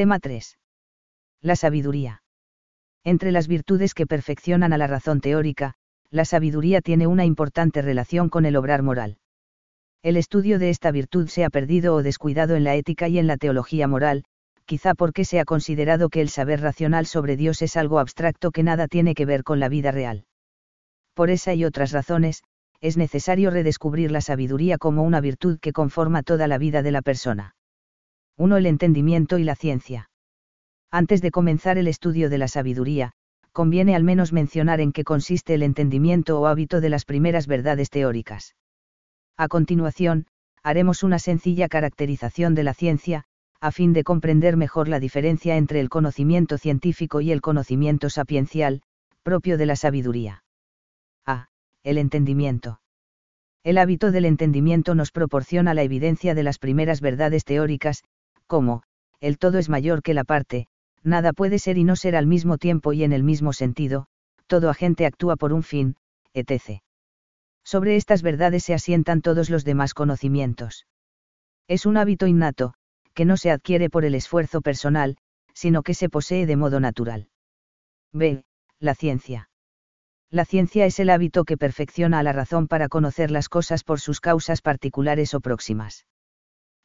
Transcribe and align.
Tema 0.00 0.18
3. 0.18 0.56
La 1.42 1.56
sabiduría. 1.56 2.22
Entre 3.04 3.32
las 3.32 3.48
virtudes 3.48 3.92
que 3.92 4.06
perfeccionan 4.06 4.72
a 4.72 4.78
la 4.78 4.86
razón 4.86 5.20
teórica, 5.20 5.74
la 6.08 6.24
sabiduría 6.24 6.80
tiene 6.80 7.06
una 7.06 7.26
importante 7.26 7.82
relación 7.82 8.30
con 8.30 8.46
el 8.46 8.56
obrar 8.56 8.82
moral. 8.82 9.18
El 10.02 10.16
estudio 10.16 10.58
de 10.58 10.70
esta 10.70 10.90
virtud 10.90 11.28
se 11.28 11.44
ha 11.44 11.50
perdido 11.50 11.94
o 11.94 12.02
descuidado 12.02 12.56
en 12.56 12.64
la 12.64 12.76
ética 12.76 13.08
y 13.08 13.18
en 13.18 13.26
la 13.26 13.36
teología 13.36 13.86
moral, 13.88 14.24
quizá 14.64 14.94
porque 14.94 15.26
se 15.26 15.38
ha 15.38 15.44
considerado 15.44 16.08
que 16.08 16.22
el 16.22 16.30
saber 16.30 16.62
racional 16.62 17.04
sobre 17.04 17.36
Dios 17.36 17.60
es 17.60 17.76
algo 17.76 17.98
abstracto 17.98 18.52
que 18.52 18.62
nada 18.62 18.88
tiene 18.88 19.14
que 19.14 19.26
ver 19.26 19.44
con 19.44 19.60
la 19.60 19.68
vida 19.68 19.90
real. 19.90 20.24
Por 21.12 21.28
esa 21.28 21.52
y 21.52 21.66
otras 21.66 21.92
razones, 21.92 22.42
es 22.80 22.96
necesario 22.96 23.50
redescubrir 23.50 24.12
la 24.12 24.22
sabiduría 24.22 24.78
como 24.78 25.02
una 25.02 25.20
virtud 25.20 25.58
que 25.60 25.74
conforma 25.74 26.22
toda 26.22 26.48
la 26.48 26.56
vida 26.56 26.80
de 26.80 26.90
la 26.90 27.02
persona. 27.02 27.54
1. 28.40 28.56
El 28.56 28.64
entendimiento 28.64 29.36
y 29.36 29.44
la 29.44 29.54
ciencia. 29.54 30.08
Antes 30.90 31.20
de 31.20 31.30
comenzar 31.30 31.76
el 31.76 31.86
estudio 31.86 32.30
de 32.30 32.38
la 32.38 32.48
sabiduría, 32.48 33.12
conviene 33.52 33.94
al 33.94 34.02
menos 34.02 34.32
mencionar 34.32 34.80
en 34.80 34.92
qué 34.92 35.04
consiste 35.04 35.52
el 35.52 35.62
entendimiento 35.62 36.40
o 36.40 36.46
hábito 36.46 36.80
de 36.80 36.88
las 36.88 37.04
primeras 37.04 37.46
verdades 37.46 37.90
teóricas. 37.90 38.56
A 39.36 39.46
continuación, 39.48 40.26
haremos 40.62 41.02
una 41.02 41.18
sencilla 41.18 41.68
caracterización 41.68 42.54
de 42.54 42.62
la 42.62 42.72
ciencia, 42.72 43.24
a 43.60 43.72
fin 43.72 43.92
de 43.92 44.04
comprender 44.04 44.56
mejor 44.56 44.88
la 44.88 45.00
diferencia 45.00 45.58
entre 45.58 45.78
el 45.80 45.90
conocimiento 45.90 46.56
científico 46.56 47.20
y 47.20 47.32
el 47.32 47.42
conocimiento 47.42 48.08
sapiencial, 48.08 48.80
propio 49.22 49.58
de 49.58 49.66
la 49.66 49.76
sabiduría. 49.76 50.44
A. 51.26 51.48
El 51.82 51.98
entendimiento. 51.98 52.80
El 53.64 53.76
hábito 53.76 54.10
del 54.10 54.24
entendimiento 54.24 54.94
nos 54.94 55.12
proporciona 55.12 55.74
la 55.74 55.82
evidencia 55.82 56.34
de 56.34 56.42
las 56.42 56.58
primeras 56.58 57.02
verdades 57.02 57.44
teóricas, 57.44 58.02
como, 58.50 58.82
el 59.20 59.38
todo 59.38 59.58
es 59.58 59.68
mayor 59.68 60.02
que 60.02 60.12
la 60.12 60.24
parte, 60.24 60.66
nada 61.04 61.32
puede 61.32 61.60
ser 61.60 61.78
y 61.78 61.84
no 61.84 61.94
ser 61.94 62.16
al 62.16 62.26
mismo 62.26 62.58
tiempo 62.58 62.92
y 62.92 63.04
en 63.04 63.12
el 63.12 63.22
mismo 63.22 63.52
sentido, 63.52 64.08
todo 64.48 64.68
agente 64.70 65.06
actúa 65.06 65.36
por 65.36 65.52
un 65.52 65.62
fin, 65.62 65.94
etc. 66.34 66.82
Sobre 67.64 67.94
estas 67.94 68.22
verdades 68.22 68.64
se 68.64 68.74
asientan 68.74 69.22
todos 69.22 69.50
los 69.50 69.64
demás 69.64 69.94
conocimientos. 69.94 70.88
Es 71.68 71.86
un 71.86 71.96
hábito 71.96 72.26
innato, 72.26 72.74
que 73.14 73.24
no 73.24 73.36
se 73.36 73.52
adquiere 73.52 73.88
por 73.88 74.04
el 74.04 74.16
esfuerzo 74.16 74.62
personal, 74.62 75.16
sino 75.54 75.84
que 75.84 75.94
se 75.94 76.08
posee 76.08 76.44
de 76.44 76.56
modo 76.56 76.80
natural. 76.80 77.28
B. 78.12 78.42
La 78.80 78.96
ciencia. 78.96 79.48
La 80.28 80.44
ciencia 80.44 80.86
es 80.86 80.98
el 80.98 81.10
hábito 81.10 81.44
que 81.44 81.56
perfecciona 81.56 82.18
a 82.18 82.24
la 82.24 82.32
razón 82.32 82.66
para 82.66 82.88
conocer 82.88 83.30
las 83.30 83.48
cosas 83.48 83.84
por 83.84 84.00
sus 84.00 84.20
causas 84.20 84.60
particulares 84.60 85.34
o 85.34 85.40
próximas. 85.40 86.06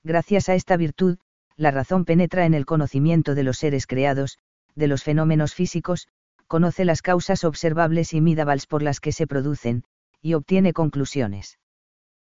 Gracias 0.04 0.50
a 0.50 0.54
esta 0.54 0.78
virtud, 0.78 1.18
la 1.58 1.72
razón 1.72 2.06
penetra 2.06 2.46
en 2.46 2.54
el 2.54 2.66
conocimiento 2.66 3.36
de 3.36 3.44
los 3.44 3.58
seres 3.58 3.88
creados, 3.88 4.38
de 4.76 4.88
los 4.88 5.04
fenómenos 5.04 5.54
físicos, 5.54 6.08
conoce 6.48 6.86
las 6.86 7.02
causas 7.02 7.44
observables 7.44 8.14
y 8.14 8.22
mídables 8.22 8.68
por 8.68 8.82
las 8.82 9.00
que 9.00 9.12
se 9.12 9.26
producen, 9.26 9.84
y 10.22 10.34
obtiene 10.34 10.74
conclusiones. 10.74 11.58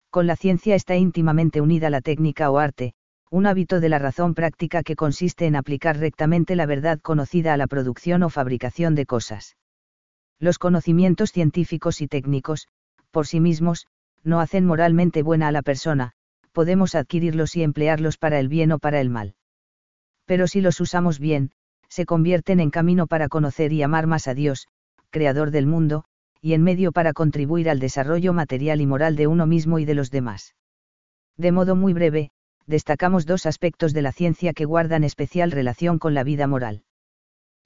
Con 0.09 0.27
la 0.27 0.35
ciencia 0.35 0.75
está 0.75 0.95
íntimamente 0.95 1.61
unida 1.61 1.89
la 1.89 2.01
técnica 2.01 2.49
o 2.51 2.57
arte, 2.57 2.93
un 3.29 3.45
hábito 3.45 3.79
de 3.79 3.87
la 3.87 3.99
razón 3.99 4.33
práctica 4.33 4.83
que 4.83 4.97
consiste 4.97 5.45
en 5.45 5.55
aplicar 5.55 5.97
rectamente 5.97 6.55
la 6.57 6.65
verdad 6.65 6.99
conocida 6.99 7.53
a 7.53 7.57
la 7.57 7.67
producción 7.67 8.23
o 8.23 8.29
fabricación 8.29 8.93
de 8.93 9.05
cosas. 9.05 9.55
Los 10.37 10.57
conocimientos 10.57 11.31
científicos 11.31 12.01
y 12.01 12.07
técnicos, 12.07 12.67
por 13.11 13.27
sí 13.27 13.39
mismos, 13.39 13.87
no 14.23 14.41
hacen 14.41 14.65
moralmente 14.65 15.23
buena 15.23 15.47
a 15.47 15.51
la 15.51 15.61
persona, 15.61 16.11
podemos 16.51 16.95
adquirirlos 16.95 17.55
y 17.55 17.63
emplearlos 17.63 18.17
para 18.17 18.39
el 18.39 18.47
bien 18.47 18.71
o 18.71 18.79
para 18.79 19.01
el 19.01 19.09
mal. 19.09 19.35
Pero 20.25 20.47
si 20.47 20.61
los 20.61 20.79
usamos 20.79 21.19
bien, 21.19 21.51
se 21.89 22.05
convierten 22.05 22.59
en 22.59 22.69
camino 22.69 23.07
para 23.07 23.27
conocer 23.27 23.73
y 23.73 23.83
amar 23.83 24.07
más 24.07 24.27
a 24.27 24.33
Dios, 24.33 24.67
Creador 25.09 25.51
del 25.51 25.67
mundo, 25.67 26.05
y 26.39 26.53
en 26.53 26.63
medio 26.63 26.91
para 26.91 27.13
contribuir 27.13 27.69
al 27.69 27.79
desarrollo 27.79 28.31
material 28.31 28.79
y 28.79 28.87
moral 28.87 29.15
de 29.15 29.27
uno 29.27 29.45
mismo 29.45 29.77
y 29.77 29.85
de 29.85 29.93
los 29.93 30.09
demás. 30.09 30.55
De 31.37 31.51
modo 31.51 31.75
muy 31.75 31.93
breve, 31.93 32.31
destacamos 32.65 33.25
dos 33.25 33.45
aspectos 33.45 33.93
de 33.93 34.01
la 34.01 34.11
ciencia 34.11 34.53
que 34.53 34.65
guardan 34.65 35.03
especial 35.03 35.51
relación 35.51 35.99
con 35.99 36.13
la 36.13 36.23
vida 36.23 36.47
moral. 36.47 36.83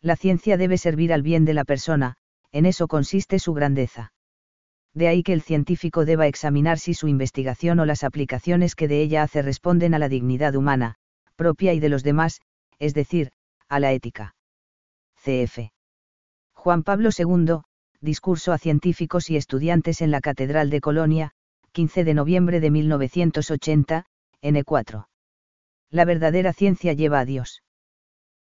La 0.02 0.16
ciencia 0.16 0.58
debe 0.58 0.78
servir 0.78 1.14
al 1.14 1.22
bien 1.22 1.46
de 1.46 1.54
la 1.54 1.66
persona, 1.66 2.16
en 2.52 2.66
eso 2.66 2.88
consiste 2.88 3.38
su 3.38 3.54
grandeza 3.54 4.15
de 4.96 5.08
ahí 5.08 5.22
que 5.22 5.34
el 5.34 5.42
científico 5.42 6.06
deba 6.06 6.26
examinar 6.26 6.80
si 6.80 6.94
su 6.94 7.08
investigación 7.08 7.80
o 7.80 7.86
las 7.86 8.04
aplicaciones 8.04 8.76
que 8.76 8.88
de 8.88 9.02
ella 9.02 9.22
hace 9.22 9.42
responden 9.42 9.94
a 9.94 10.00
la 10.00 10.10
dignidad 10.10 10.56
humana, 10.56 10.96
propia 11.36 11.74
y 11.74 11.80
de 11.80 11.90
los 11.90 12.02
demás, 12.02 12.42
es 12.80 12.94
decir, 12.94 13.32
a 13.68 13.80
la 13.80 13.92
ética. 13.92 14.36
CF. 15.22 15.70
Juan 16.54 16.84
Pablo 16.84 17.10
II, 17.16 17.60
Discurso 18.02 18.54
a 18.54 18.58
científicos 18.58 19.30
y 19.30 19.36
estudiantes 19.36 20.02
en 20.02 20.12
la 20.12 20.22
Catedral 20.22 20.70
de 20.70 20.80
Colonia, 20.80 21.32
15 21.72 22.04
de 22.04 22.14
noviembre 22.14 22.60
de 22.60 22.70
1980, 22.70 24.06
N4. 24.44 25.08
La 25.90 26.06
verdadera 26.06 26.54
ciencia 26.54 26.94
lleva 26.94 27.20
a 27.20 27.26
Dios. 27.26 27.64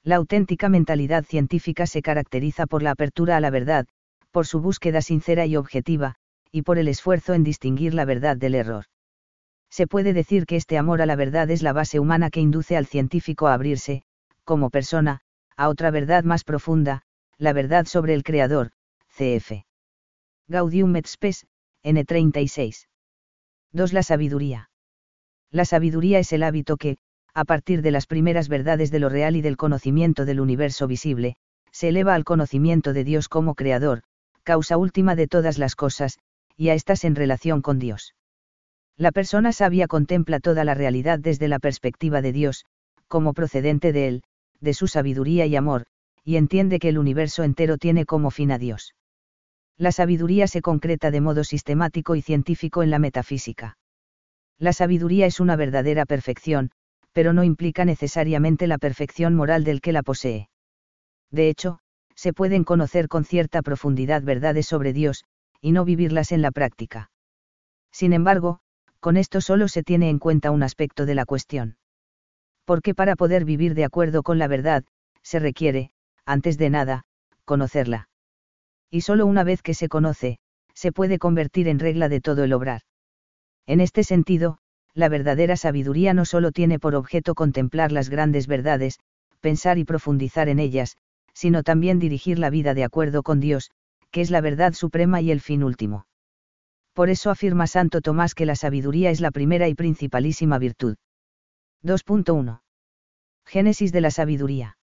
La 0.03 0.17
auténtica 0.17 0.67
mentalidad 0.69 1.23
científica 1.23 1.87
se 1.87 2.01
caracteriza 2.01 2.67
por 2.67 2.83
la 2.83 2.91
apertura 2.91 3.37
a 3.37 3.39
la 3.39 3.51
verdad, 3.51 3.87
por 4.31 4.45
su 4.45 4.59
búsqueda 4.59 5.01
sincera 5.01 5.45
y 5.45 5.55
objetiva, 5.55 6.17
y 6.53 6.61
por 6.61 6.77
el 6.77 6.87
esfuerzo 6.87 7.33
en 7.33 7.43
distinguir 7.43 7.95
la 7.95 8.05
verdad 8.05 8.37
del 8.37 8.53
error. 8.53 8.85
Se 9.71 9.87
puede 9.87 10.13
decir 10.13 10.45
que 10.45 10.55
este 10.55 10.77
amor 10.77 11.01
a 11.01 11.07
la 11.07 11.15
verdad 11.15 11.49
es 11.49 11.63
la 11.63 11.73
base 11.73 11.99
humana 11.99 12.29
que 12.29 12.41
induce 12.41 12.77
al 12.77 12.85
científico 12.85 13.47
a 13.47 13.55
abrirse, 13.55 14.03
como 14.43 14.69
persona, 14.69 15.21
a 15.57 15.67
otra 15.67 15.89
verdad 15.89 16.23
más 16.23 16.43
profunda, 16.43 17.01
la 17.39 17.53
verdad 17.53 17.87
sobre 17.87 18.13
el 18.13 18.23
Creador, 18.23 18.69
cf. 19.17 19.65
Gaudium 20.47 20.95
et 20.95 21.07
Spes, 21.07 21.47
N36. 21.83 22.85
2. 23.71 23.93
La 23.93 24.03
sabiduría. 24.03 24.69
La 25.49 25.65
sabiduría 25.65 26.19
es 26.19 26.31
el 26.33 26.43
hábito 26.43 26.77
que, 26.77 26.97
a 27.33 27.45
partir 27.45 27.81
de 27.81 27.89
las 27.89 28.05
primeras 28.05 28.47
verdades 28.47 28.91
de 28.91 28.99
lo 28.99 29.09
real 29.09 29.35
y 29.35 29.41
del 29.41 29.57
conocimiento 29.57 30.23
del 30.25 30.39
universo 30.39 30.85
visible, 30.85 31.35
se 31.71 31.89
eleva 31.89 32.13
al 32.13 32.25
conocimiento 32.25 32.93
de 32.93 33.03
Dios 33.03 33.27
como 33.27 33.55
Creador, 33.55 34.03
causa 34.43 34.77
última 34.77 35.15
de 35.15 35.27
todas 35.27 35.57
las 35.57 35.75
cosas, 35.75 36.19
y 36.57 36.69
a 36.69 36.73
estas 36.73 37.03
en 37.03 37.15
relación 37.15 37.61
con 37.61 37.79
Dios. 37.79 38.15
La 38.97 39.11
persona 39.11 39.51
sabia 39.51 39.87
contempla 39.87 40.39
toda 40.39 40.63
la 40.63 40.75
realidad 40.75 41.19
desde 41.19 41.47
la 41.47 41.59
perspectiva 41.59 42.21
de 42.21 42.31
Dios, 42.31 42.65
como 43.07 43.33
procedente 43.33 43.91
de 43.91 44.07
Él, 44.07 44.23
de 44.59 44.73
su 44.73 44.87
sabiduría 44.87 45.45
y 45.45 45.55
amor, 45.55 45.85
y 46.23 46.37
entiende 46.37 46.79
que 46.79 46.89
el 46.89 46.97
universo 46.97 47.43
entero 47.43 47.77
tiene 47.77 48.05
como 48.05 48.31
fin 48.31 48.51
a 48.51 48.57
Dios. 48.57 48.93
La 49.77 49.91
sabiduría 49.91 50.47
se 50.47 50.61
concreta 50.61 51.11
de 51.11 51.21
modo 51.21 51.43
sistemático 51.43 52.15
y 52.15 52.21
científico 52.21 52.83
en 52.83 52.91
la 52.91 52.99
metafísica. 52.99 53.77
La 54.59 54.71
sabiduría 54.71 55.25
es 55.25 55.39
una 55.39 55.55
verdadera 55.55 56.05
perfección, 56.05 56.71
pero 57.11 57.33
no 57.33 57.43
implica 57.43 57.83
necesariamente 57.85 58.67
la 58.67 58.77
perfección 58.77 59.35
moral 59.35 59.63
del 59.63 59.81
que 59.81 59.91
la 59.91 60.03
posee. 60.03 60.49
De 61.31 61.49
hecho, 61.49 61.79
se 62.15 62.33
pueden 62.33 62.63
conocer 62.63 63.07
con 63.07 63.25
cierta 63.25 63.61
profundidad 63.61 64.21
verdades 64.21 64.67
sobre 64.67 64.93
Dios, 64.93 65.25
y 65.63 65.72
no 65.72 65.85
vivirlas 65.85 66.34
en 66.34 66.41
la 66.41 66.51
práctica. 66.51 67.09
Sin 67.90 68.12
embargo, 68.12 68.59
con 69.00 69.16
esto 69.16 69.40
solo 69.40 69.69
se 69.69 69.81
tiene 69.81 70.09
en 70.09 70.19
cuenta 70.19 70.51
un 70.51 70.62
aspecto 70.62 71.06
de 71.06 71.16
la 71.16 71.25
cuestión. 71.25 71.78
Porque 72.66 72.94
para 72.94 73.16
poder 73.16 73.46
vivir 73.46 73.74
de 73.74 73.85
acuerdo 73.85 74.24
con 74.24 74.38
la 74.38 74.50
verdad, 74.50 74.84
se 75.22 75.40
requiere, 75.40 75.91
antes 76.25 76.57
de 76.57 76.69
nada, 76.69 77.06
conocerla. 77.46 78.09
Y 78.91 79.01
solo 79.01 79.25
una 79.25 79.46
vez 79.46 79.62
que 79.62 79.74
se 79.74 79.88
conoce, 79.88 80.38
se 80.74 80.91
puede 80.91 81.18
convertir 81.18 81.69
en 81.69 81.80
regla 81.80 82.09
de 82.09 82.19
todo 82.19 82.44
el 82.44 82.51
obrar. 82.51 82.81
En 83.66 83.80
este 83.80 84.03
sentido, 84.03 84.57
la 84.94 85.07
verdadera 85.07 85.56
sabiduría 85.56 86.13
no 86.13 86.25
solo 86.25 86.51
tiene 86.51 86.78
por 86.78 86.94
objeto 86.94 87.35
contemplar 87.35 87.94
las 87.94 88.09
grandes 88.09 88.47
verdades, 88.47 89.00
pensar 89.40 89.78
y 89.78 89.85
profundizar 89.85 90.50
en 90.50 90.59
ellas, 90.59 90.98
sino 91.33 91.63
también 91.63 92.00
dirigir 92.00 92.38
la 92.38 92.50
vida 92.50 92.74
de 92.74 92.83
acuerdo 92.83 93.24
con 93.24 93.39
Dios, 93.39 93.71
que 94.13 94.21
es 94.21 94.30
la 94.30 94.42
verdad 94.42 94.74
suprema 94.74 95.21
y 95.21 95.31
el 95.31 95.42
fin 95.42 95.63
último. 95.63 96.06
Por 96.94 97.10
eso 97.10 97.31
afirma 97.31 97.65
Santo 97.65 98.00
Tomás 98.00 98.36
que 98.36 98.45
la 98.45 98.56
sabiduría 98.56 99.10
es 99.10 99.19
la 99.19 99.31
primera 99.31 99.68
y 99.68 99.74
principalísima 99.74 100.60
virtud. 100.60 100.98
2.1. 101.83 102.62
Génesis 103.44 103.92
de 103.92 104.01
la 104.01 104.12
sabiduría. 104.12 104.77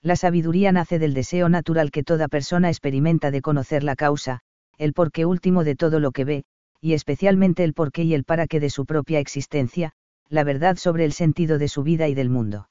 La 0.00 0.16
sabiduría 0.16 0.72
nace 0.72 0.98
del 0.98 1.12
deseo 1.12 1.50
natural 1.50 1.90
que 1.90 2.02
toda 2.02 2.28
persona 2.28 2.70
experimenta 2.70 3.30
de 3.30 3.42
conocer 3.42 3.84
la 3.84 3.94
causa, 3.94 4.40
el 4.78 4.94
porqué 4.94 5.26
último 5.26 5.62
de 5.62 5.76
todo 5.76 6.00
lo 6.00 6.10
que 6.10 6.24
ve, 6.24 6.44
y 6.80 6.94
especialmente 6.94 7.62
el 7.62 7.74
porqué 7.74 8.04
y 8.04 8.14
el 8.14 8.24
para 8.24 8.46
qué 8.46 8.58
de 8.58 8.70
su 8.70 8.86
propia 8.86 9.18
existencia, 9.18 9.92
la 10.30 10.44
verdad 10.44 10.76
sobre 10.76 11.04
el 11.04 11.12
sentido 11.12 11.58
de 11.58 11.68
su 11.68 11.82
vida 11.82 12.08
y 12.08 12.14
del 12.14 12.30
mundo. 12.30 12.70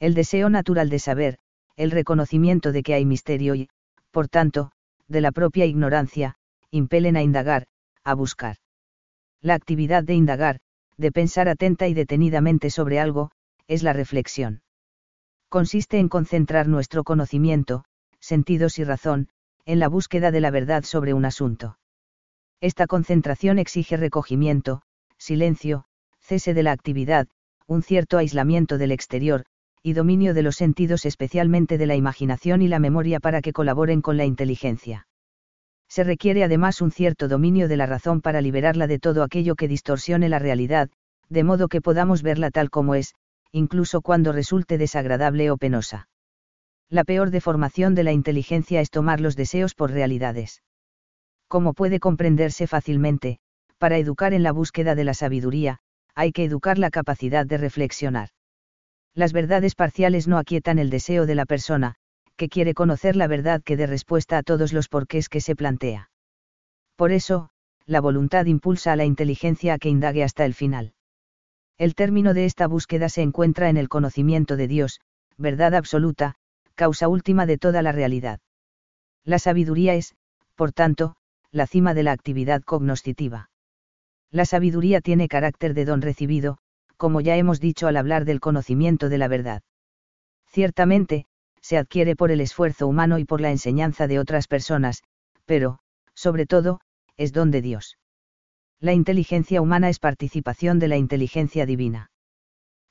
El 0.00 0.14
deseo 0.14 0.48
natural 0.48 0.88
de 0.88 0.98
saber, 0.98 1.38
el 1.76 1.90
reconocimiento 1.90 2.72
de 2.72 2.82
que 2.82 2.94
hay 2.94 3.04
misterio 3.04 3.54
y, 3.54 3.68
por 4.10 4.28
tanto, 4.28 4.70
de 5.08 5.20
la 5.20 5.32
propia 5.32 5.66
ignorancia, 5.66 6.36
impelen 6.70 7.16
a 7.16 7.22
indagar, 7.22 7.66
a 8.02 8.14
buscar. 8.14 8.56
La 9.40 9.54
actividad 9.54 10.04
de 10.04 10.14
indagar, 10.14 10.60
de 10.96 11.12
pensar 11.12 11.48
atenta 11.48 11.88
y 11.88 11.94
detenidamente 11.94 12.70
sobre 12.70 13.00
algo, 13.00 13.30
es 13.66 13.82
la 13.82 13.92
reflexión. 13.92 14.62
Consiste 15.48 15.98
en 15.98 16.08
concentrar 16.08 16.68
nuestro 16.68 17.04
conocimiento, 17.04 17.84
sentidos 18.20 18.78
y 18.78 18.84
razón, 18.84 19.28
en 19.66 19.78
la 19.78 19.88
búsqueda 19.88 20.30
de 20.30 20.40
la 20.40 20.50
verdad 20.50 20.84
sobre 20.84 21.14
un 21.14 21.24
asunto. 21.24 21.78
Esta 22.60 22.86
concentración 22.86 23.58
exige 23.58 23.96
recogimiento, 23.96 24.82
silencio, 25.18 25.84
cese 26.20 26.54
de 26.54 26.62
la 26.62 26.72
actividad, 26.72 27.28
un 27.66 27.82
cierto 27.82 28.18
aislamiento 28.18 28.78
del 28.78 28.92
exterior, 28.92 29.44
y 29.86 29.92
dominio 29.92 30.32
de 30.32 30.42
los 30.42 30.56
sentidos 30.56 31.04
especialmente 31.04 31.76
de 31.76 31.84
la 31.84 31.94
imaginación 31.94 32.62
y 32.62 32.68
la 32.68 32.78
memoria 32.78 33.20
para 33.20 33.42
que 33.42 33.52
colaboren 33.52 34.00
con 34.00 34.16
la 34.16 34.24
inteligencia. 34.24 35.06
Se 35.90 36.04
requiere 36.04 36.42
además 36.42 36.80
un 36.80 36.90
cierto 36.90 37.28
dominio 37.28 37.68
de 37.68 37.76
la 37.76 37.84
razón 37.84 38.22
para 38.22 38.40
liberarla 38.40 38.86
de 38.86 38.98
todo 38.98 39.22
aquello 39.22 39.56
que 39.56 39.68
distorsione 39.68 40.30
la 40.30 40.38
realidad, 40.38 40.88
de 41.28 41.44
modo 41.44 41.68
que 41.68 41.82
podamos 41.82 42.22
verla 42.22 42.50
tal 42.50 42.70
como 42.70 42.94
es, 42.94 43.14
incluso 43.52 44.00
cuando 44.00 44.32
resulte 44.32 44.78
desagradable 44.78 45.50
o 45.50 45.58
penosa. 45.58 46.08
La 46.88 47.04
peor 47.04 47.30
deformación 47.30 47.94
de 47.94 48.04
la 48.04 48.12
inteligencia 48.12 48.80
es 48.80 48.88
tomar 48.88 49.20
los 49.20 49.36
deseos 49.36 49.74
por 49.74 49.90
realidades. 49.90 50.62
Como 51.46 51.74
puede 51.74 52.00
comprenderse 52.00 52.66
fácilmente, 52.66 53.38
para 53.76 53.98
educar 53.98 54.32
en 54.32 54.44
la 54.44 54.52
búsqueda 54.52 54.94
de 54.94 55.04
la 55.04 55.12
sabiduría, 55.12 55.80
hay 56.14 56.32
que 56.32 56.44
educar 56.44 56.78
la 56.78 56.88
capacidad 56.88 57.44
de 57.44 57.58
reflexionar. 57.58 58.30
Las 59.14 59.32
verdades 59.32 59.74
parciales 59.74 60.26
no 60.26 60.38
aquietan 60.38 60.78
el 60.78 60.90
deseo 60.90 61.26
de 61.26 61.36
la 61.36 61.46
persona, 61.46 61.94
que 62.36 62.48
quiere 62.48 62.74
conocer 62.74 63.14
la 63.14 63.28
verdad 63.28 63.62
que 63.62 63.76
dé 63.76 63.86
respuesta 63.86 64.38
a 64.38 64.42
todos 64.42 64.72
los 64.72 64.88
porqués 64.88 65.28
que 65.28 65.40
se 65.40 65.54
plantea. 65.54 66.10
Por 66.96 67.12
eso, 67.12 67.50
la 67.86 68.00
voluntad 68.00 68.46
impulsa 68.46 68.92
a 68.92 68.96
la 68.96 69.04
inteligencia 69.04 69.74
a 69.74 69.78
que 69.78 69.88
indague 69.88 70.24
hasta 70.24 70.44
el 70.44 70.54
final. 70.54 70.94
El 71.78 71.94
término 71.94 72.34
de 72.34 72.44
esta 72.44 72.66
búsqueda 72.66 73.08
se 73.08 73.22
encuentra 73.22 73.68
en 73.68 73.76
el 73.76 73.88
conocimiento 73.88 74.56
de 74.56 74.68
Dios, 74.68 75.00
verdad 75.36 75.74
absoluta, 75.74 76.34
causa 76.74 77.08
última 77.08 77.46
de 77.46 77.58
toda 77.58 77.82
la 77.82 77.92
realidad. 77.92 78.40
La 79.24 79.38
sabiduría 79.38 79.94
es, 79.94 80.14
por 80.54 80.72
tanto, 80.72 81.16
la 81.50 81.66
cima 81.66 81.94
de 81.94 82.02
la 82.02 82.12
actividad 82.12 82.62
cognoscitiva. 82.62 83.50
La 84.30 84.44
sabiduría 84.44 85.00
tiene 85.00 85.28
carácter 85.28 85.74
de 85.74 85.84
don 85.84 86.02
recibido, 86.02 86.58
como 86.96 87.20
ya 87.20 87.36
hemos 87.36 87.60
dicho 87.60 87.86
al 87.86 87.96
hablar 87.96 88.24
del 88.24 88.40
conocimiento 88.40 89.08
de 89.08 89.18
la 89.18 89.28
verdad. 89.28 89.62
Ciertamente, 90.46 91.26
se 91.60 91.78
adquiere 91.78 92.16
por 92.16 92.30
el 92.30 92.40
esfuerzo 92.40 92.86
humano 92.86 93.18
y 93.18 93.24
por 93.24 93.40
la 93.40 93.50
enseñanza 93.50 94.06
de 94.06 94.18
otras 94.18 94.46
personas, 94.46 95.02
pero, 95.46 95.78
sobre 96.14 96.46
todo, 96.46 96.80
es 97.16 97.32
don 97.32 97.50
de 97.50 97.62
Dios. 97.62 97.98
La 98.80 98.92
inteligencia 98.92 99.62
humana 99.62 99.88
es 99.88 99.98
participación 99.98 100.78
de 100.78 100.88
la 100.88 100.96
inteligencia 100.96 101.66
divina. 101.66 102.10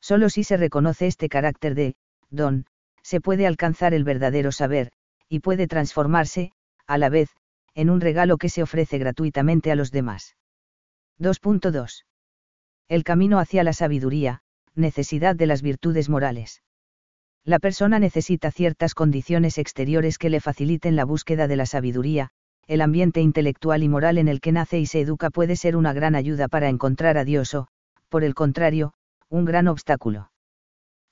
Solo 0.01 0.29
si 0.29 0.44
se 0.44 0.57
reconoce 0.57 1.07
este 1.07 1.29
carácter 1.29 1.75
de, 1.75 1.95
don, 2.29 2.65
se 3.03 3.21
puede 3.21 3.45
alcanzar 3.45 3.94
el 3.94 4.03
verdadero 4.03 4.51
saber, 4.51 4.91
y 5.29 5.39
puede 5.39 5.67
transformarse, 5.67 6.51
a 6.88 6.97
la 6.97 7.09
vez, 7.09 7.29
en 7.75 7.89
un 7.89 8.01
regalo 8.01 8.38
que 8.38 8.49
se 8.49 8.63
ofrece 8.63 8.97
gratuitamente 8.97 9.71
a 9.71 9.75
los 9.75 9.91
demás. 9.91 10.35
2.2. 11.19 12.03
El 12.88 13.03
camino 13.03 13.39
hacia 13.39 13.63
la 13.63 13.74
sabiduría, 13.74 14.41
necesidad 14.75 15.35
de 15.35 15.47
las 15.47 15.62
virtudes 15.62 16.09
morales. 16.09 16.62
La 17.45 17.59
persona 17.59 18.00
necesita 18.00 18.51
ciertas 18.51 18.94
condiciones 18.94 19.57
exteriores 19.57 20.18
que 20.18 20.30
le 20.30 20.39
faciliten 20.39 20.95
la 20.95 21.06
búsqueda 21.06 21.47
de 21.47 21.56
la 21.56 21.65
sabiduría, 21.65 22.30
el 22.68 22.81
ambiente 22.81 23.19
intelectual 23.19 23.83
y 23.83 23.89
moral 23.89 24.18
en 24.18 24.30
el 24.30 24.39
que 24.39 24.53
nace 24.53 24.80
y 24.80 24.85
se 24.85 25.01
educa 25.01 25.30
puede 25.30 25.57
ser 25.57 25.75
una 25.75 25.91
gran 25.91 26.15
ayuda 26.15 26.47
para 26.47 26.69
encontrar 26.69 27.18
a 27.18 27.25
Dios 27.25 27.53
o, 27.53 27.68
por 28.07 28.24
el 28.24 28.33
contrario, 28.33 28.94
un 29.27 29.44
gran 29.44 29.68
obstáculo. 29.68 30.31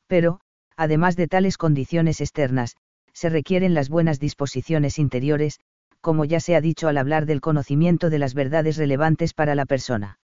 Pero, 0.08 0.40
además 0.78 1.18
de 1.18 1.28
tales 1.28 1.58
condiciones 1.58 2.22
externas, 2.22 2.78
se 3.12 3.30
requieren 3.30 3.74
las 3.74 3.90
buenas 3.90 4.20
disposiciones 4.20 5.00
interiores, 5.00 5.60
como 6.00 6.24
ya 6.24 6.40
se 6.40 6.56
ha 6.56 6.62
dicho 6.62 6.88
al 6.88 6.98
hablar 6.98 7.26
del 7.26 7.42
conocimiento 7.42 8.10
de 8.10 8.20
las 8.20 8.34
verdades 8.34 8.78
relevantes 8.78 9.34
para 9.34 9.54
la 9.54 9.66
persona. 9.66 10.20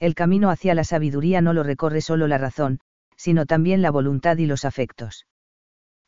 El 0.00 0.14
camino 0.14 0.48
hacia 0.48 0.74
la 0.74 0.84
sabiduría 0.84 1.42
no 1.42 1.52
lo 1.52 1.62
recorre 1.62 2.00
solo 2.00 2.26
la 2.26 2.38
razón, 2.38 2.80
sino 3.16 3.44
también 3.44 3.82
la 3.82 3.90
voluntad 3.90 4.38
y 4.38 4.46
los 4.46 4.64
afectos. 4.64 5.26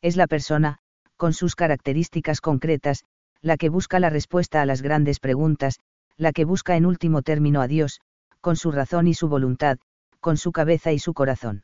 Es 0.01 0.17
la 0.17 0.25
persona, 0.25 0.79
con 1.15 1.31
sus 1.31 1.55
características 1.55 2.41
concretas, 2.41 3.05
la 3.41 3.55
que 3.55 3.69
busca 3.69 3.99
la 3.99 4.09
respuesta 4.09 4.63
a 4.63 4.65
las 4.65 4.81
grandes 4.81 5.19
preguntas, 5.19 5.79
la 6.17 6.31
que 6.31 6.43
busca 6.43 6.75
en 6.75 6.87
último 6.87 7.21
término 7.21 7.61
a 7.61 7.67
Dios, 7.67 8.01
con 8.41 8.55
su 8.55 8.71
razón 8.71 9.07
y 9.07 9.13
su 9.13 9.29
voluntad, 9.29 9.77
con 10.19 10.37
su 10.37 10.51
cabeza 10.51 10.91
y 10.91 10.97
su 10.97 11.13
corazón. 11.13 11.63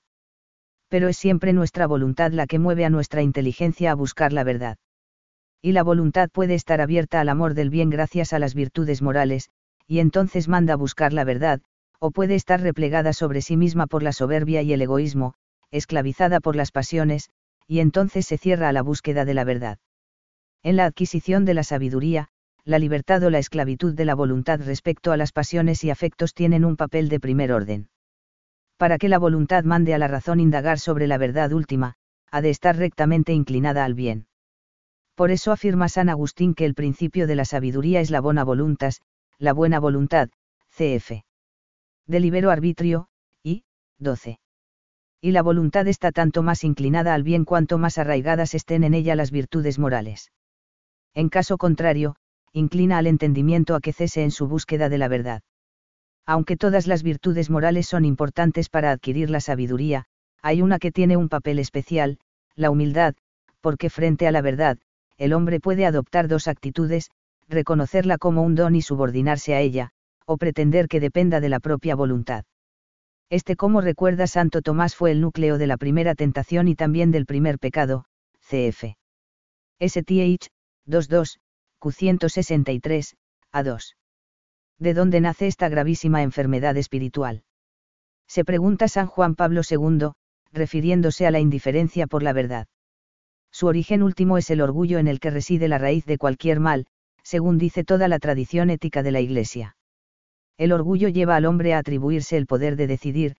Pero 0.88 1.08
es 1.08 1.18
siempre 1.18 1.52
nuestra 1.52 1.88
voluntad 1.88 2.32
la 2.32 2.46
que 2.46 2.60
mueve 2.60 2.86
a 2.86 2.92
nuestra 2.92 3.24
inteligencia 3.24 3.92
a 3.92 3.96
buscar 3.96 4.34
la 4.34 4.44
verdad. 4.44 4.78
Y 5.64 5.72
la 5.72 5.82
voluntad 5.82 6.30
puede 6.30 6.54
estar 6.54 6.80
abierta 6.80 7.22
al 7.22 7.30
amor 7.30 7.56
del 7.56 7.72
bien 7.72 7.90
gracias 7.90 8.34
a 8.34 8.40
las 8.40 8.54
virtudes 8.54 9.02
morales, 9.02 9.50
y 9.88 10.00
entonces 10.00 10.48
manda 10.48 10.74
a 10.74 10.78
buscar 10.78 11.12
la 11.12 11.24
verdad, 11.24 11.62
o 12.00 12.12
puede 12.12 12.36
estar 12.36 12.62
replegada 12.62 13.14
sobre 13.14 13.42
sí 13.42 13.58
misma 13.58 13.88
por 13.88 14.04
la 14.04 14.14
soberbia 14.14 14.62
y 14.62 14.74
el 14.74 14.82
egoísmo, 14.82 15.34
esclavizada 15.72 16.40
por 16.40 16.56
las 16.56 16.72
pasiones, 16.72 17.30
y 17.68 17.80
entonces 17.80 18.26
se 18.26 18.38
cierra 18.38 18.70
a 18.70 18.74
la 18.74 18.82
búsqueda 18.82 19.26
de 19.26 19.34
la 19.34 19.44
verdad. 19.44 19.78
En 20.64 20.76
la 20.76 20.86
adquisición 20.86 21.46
de 21.46 21.54
la 21.54 21.64
sabiduría, 21.64 22.30
la 22.66 22.80
libertad 22.80 23.24
o 23.24 23.30
la 23.30 23.40
esclavitud 23.40 23.94
de 23.94 24.06
la 24.06 24.16
voluntad 24.16 24.60
respecto 24.62 25.12
a 25.12 25.18
las 25.18 25.32
pasiones 25.32 25.84
y 25.84 25.90
afectos 25.90 26.34
tienen 26.34 26.66
un 26.66 26.76
papel 26.76 27.10
de 27.10 27.20
primer 27.20 27.52
orden. 27.52 27.90
Para 28.78 28.98
que 28.98 29.10
la 29.10 29.20
voluntad 29.20 29.64
mande 29.64 29.94
a 29.94 29.98
la 29.98 30.08
razón 30.08 30.40
indagar 30.40 30.80
sobre 30.80 31.08
la 31.08 31.18
verdad 31.18 31.52
última, 31.52 31.96
ha 32.32 32.42
de 32.42 32.50
estar 32.50 32.78
rectamente 32.78 33.34
inclinada 33.34 33.86
al 33.86 33.94
bien. 33.94 34.28
Por 35.16 35.32
eso 35.32 35.52
afirma 35.52 35.90
San 35.90 36.10
Agustín 36.10 36.54
que 36.54 36.66
el 36.66 36.76
principio 36.76 37.28
de 37.28 37.36
la 37.36 37.46
sabiduría 37.46 38.00
es 38.00 38.10
la 38.10 38.22
bona 38.22 38.44
voluntas, 38.44 39.02
la 39.38 39.54
buena 39.54 39.80
voluntad, 39.80 40.30
cf 40.70 41.29
delibero 42.10 42.50
arbitrio, 42.50 43.08
y, 43.44 43.64
12. 44.00 44.40
Y 45.22 45.32
la 45.32 45.44
voluntad 45.44 45.88
está 45.88 46.12
tanto 46.12 46.42
más 46.42 46.64
inclinada 46.64 47.14
al 47.14 47.24
bien 47.24 47.46
cuanto 47.46 47.78
más 47.78 48.00
arraigadas 48.00 48.56
estén 48.56 48.84
en 48.84 48.96
ella 48.96 49.16
las 49.16 49.30
virtudes 49.30 49.78
morales. 49.78 50.32
En 51.14 51.30
caso 51.30 51.58
contrario, 51.58 52.16
inclina 52.52 52.98
al 52.98 53.06
entendimiento 53.06 53.76
a 53.76 53.80
que 53.80 53.94
cese 53.94 54.24
en 54.24 54.32
su 54.32 54.48
búsqueda 54.48 54.90
de 54.90 54.98
la 54.98 55.08
verdad. 55.08 55.44
Aunque 56.26 56.58
todas 56.58 56.88
las 56.88 57.04
virtudes 57.04 57.52
morales 57.52 57.88
son 57.88 58.06
importantes 58.06 58.70
para 58.70 58.92
adquirir 58.92 59.30
la 59.30 59.40
sabiduría, 59.40 60.06
hay 60.42 60.64
una 60.64 60.80
que 60.80 60.92
tiene 60.92 61.16
un 61.16 61.30
papel 61.30 61.60
especial, 61.60 62.18
la 62.56 62.72
humildad, 62.72 63.14
porque 63.62 63.92
frente 63.92 64.28
a 64.28 64.32
la 64.32 64.42
verdad, 64.42 64.80
el 65.18 65.34
hombre 65.34 65.60
puede 65.60 65.86
adoptar 65.86 66.28
dos 66.28 66.48
actitudes, 66.48 67.12
reconocerla 67.48 68.18
como 68.18 68.42
un 68.42 68.56
don 68.56 68.76
y 68.76 68.82
subordinarse 68.82 69.54
a 69.54 69.60
ella, 69.60 69.92
o 70.30 70.38
pretender 70.38 70.88
que 70.88 71.00
dependa 71.00 71.40
de 71.40 71.50
la 71.50 71.60
propia 71.60 71.96
voluntad. 71.96 72.46
Este, 73.32 73.56
como 73.56 73.82
recuerda 73.82 74.28
Santo 74.28 74.62
Tomás, 74.62 74.96
fue 74.96 75.10
el 75.10 75.22
núcleo 75.22 75.58
de 75.58 75.66
la 75.66 75.76
primera 75.76 76.14
tentación 76.14 76.68
y 76.68 76.76
también 76.76 77.10
del 77.10 77.26
primer 77.26 77.58
pecado, 77.58 78.06
cf. 78.42 78.94
STH, 79.80 80.50
22, 80.86 81.40
Q163, 81.82 83.16
A2. 83.52 83.96
¿De 84.78 84.94
dónde 84.94 85.20
nace 85.20 85.48
esta 85.48 85.68
gravísima 85.68 86.22
enfermedad 86.22 86.78
espiritual? 86.78 87.42
Se 88.28 88.46
pregunta 88.46 88.88
San 88.88 89.08
Juan 89.08 89.34
Pablo 89.34 89.62
II, 89.68 90.12
refiriéndose 90.52 91.26
a 91.26 91.32
la 91.32 91.40
indiferencia 91.40 92.06
por 92.06 92.22
la 92.22 92.34
verdad. 92.34 92.68
Su 93.52 93.66
origen 93.66 94.04
último 94.04 94.38
es 94.38 94.52
el 94.52 94.62
orgullo 94.62 95.00
en 95.00 95.08
el 95.08 95.20
que 95.20 95.32
reside 95.32 95.68
la 95.68 95.80
raíz 95.80 96.06
de 96.06 96.20
cualquier 96.20 96.60
mal, 96.60 96.86
según 97.24 97.58
dice 97.58 97.84
toda 97.84 98.08
la 98.08 98.20
tradición 98.20 98.70
ética 98.70 99.02
de 99.02 99.12
la 99.12 99.22
Iglesia. 99.22 99.76
El 100.60 100.74
orgullo 100.74 101.08
lleva 101.08 101.38
al 101.38 101.46
hombre 101.46 101.74
a 101.74 101.78
atribuirse 101.78 102.36
el 102.36 102.46
poder 102.46 102.76
de 102.76 102.86
decidir, 102.86 103.38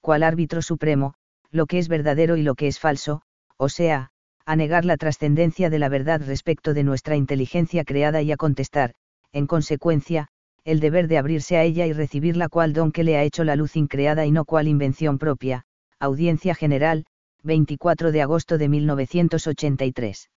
cual 0.00 0.22
árbitro 0.22 0.62
supremo, 0.62 1.12
lo 1.50 1.66
que 1.66 1.78
es 1.78 1.86
verdadero 1.86 2.38
y 2.38 2.42
lo 2.42 2.54
que 2.54 2.66
es 2.66 2.80
falso, 2.80 3.20
o 3.58 3.68
sea, 3.68 4.08
a 4.46 4.56
negar 4.56 4.86
la 4.86 4.96
trascendencia 4.96 5.68
de 5.68 5.78
la 5.78 5.90
verdad 5.90 6.22
respecto 6.26 6.72
de 6.72 6.82
nuestra 6.82 7.16
inteligencia 7.16 7.84
creada 7.84 8.22
y 8.22 8.32
a 8.32 8.38
contestar, 8.38 8.94
en 9.32 9.46
consecuencia, 9.46 10.28
el 10.64 10.80
deber 10.80 11.08
de 11.08 11.18
abrirse 11.18 11.58
a 11.58 11.62
ella 11.62 11.86
y 11.86 11.92
recibirla 11.92 12.48
cual 12.48 12.72
don 12.72 12.90
que 12.90 13.04
le 13.04 13.18
ha 13.18 13.22
hecho 13.22 13.44
la 13.44 13.54
luz 13.54 13.76
increada 13.76 14.24
y 14.24 14.30
no 14.30 14.46
cual 14.46 14.66
invención 14.66 15.18
propia. 15.18 15.66
Audiencia 16.00 16.54
General, 16.54 17.04
24 17.42 18.12
de 18.12 18.22
agosto 18.22 18.56
de 18.56 18.70
1983. 18.70 20.30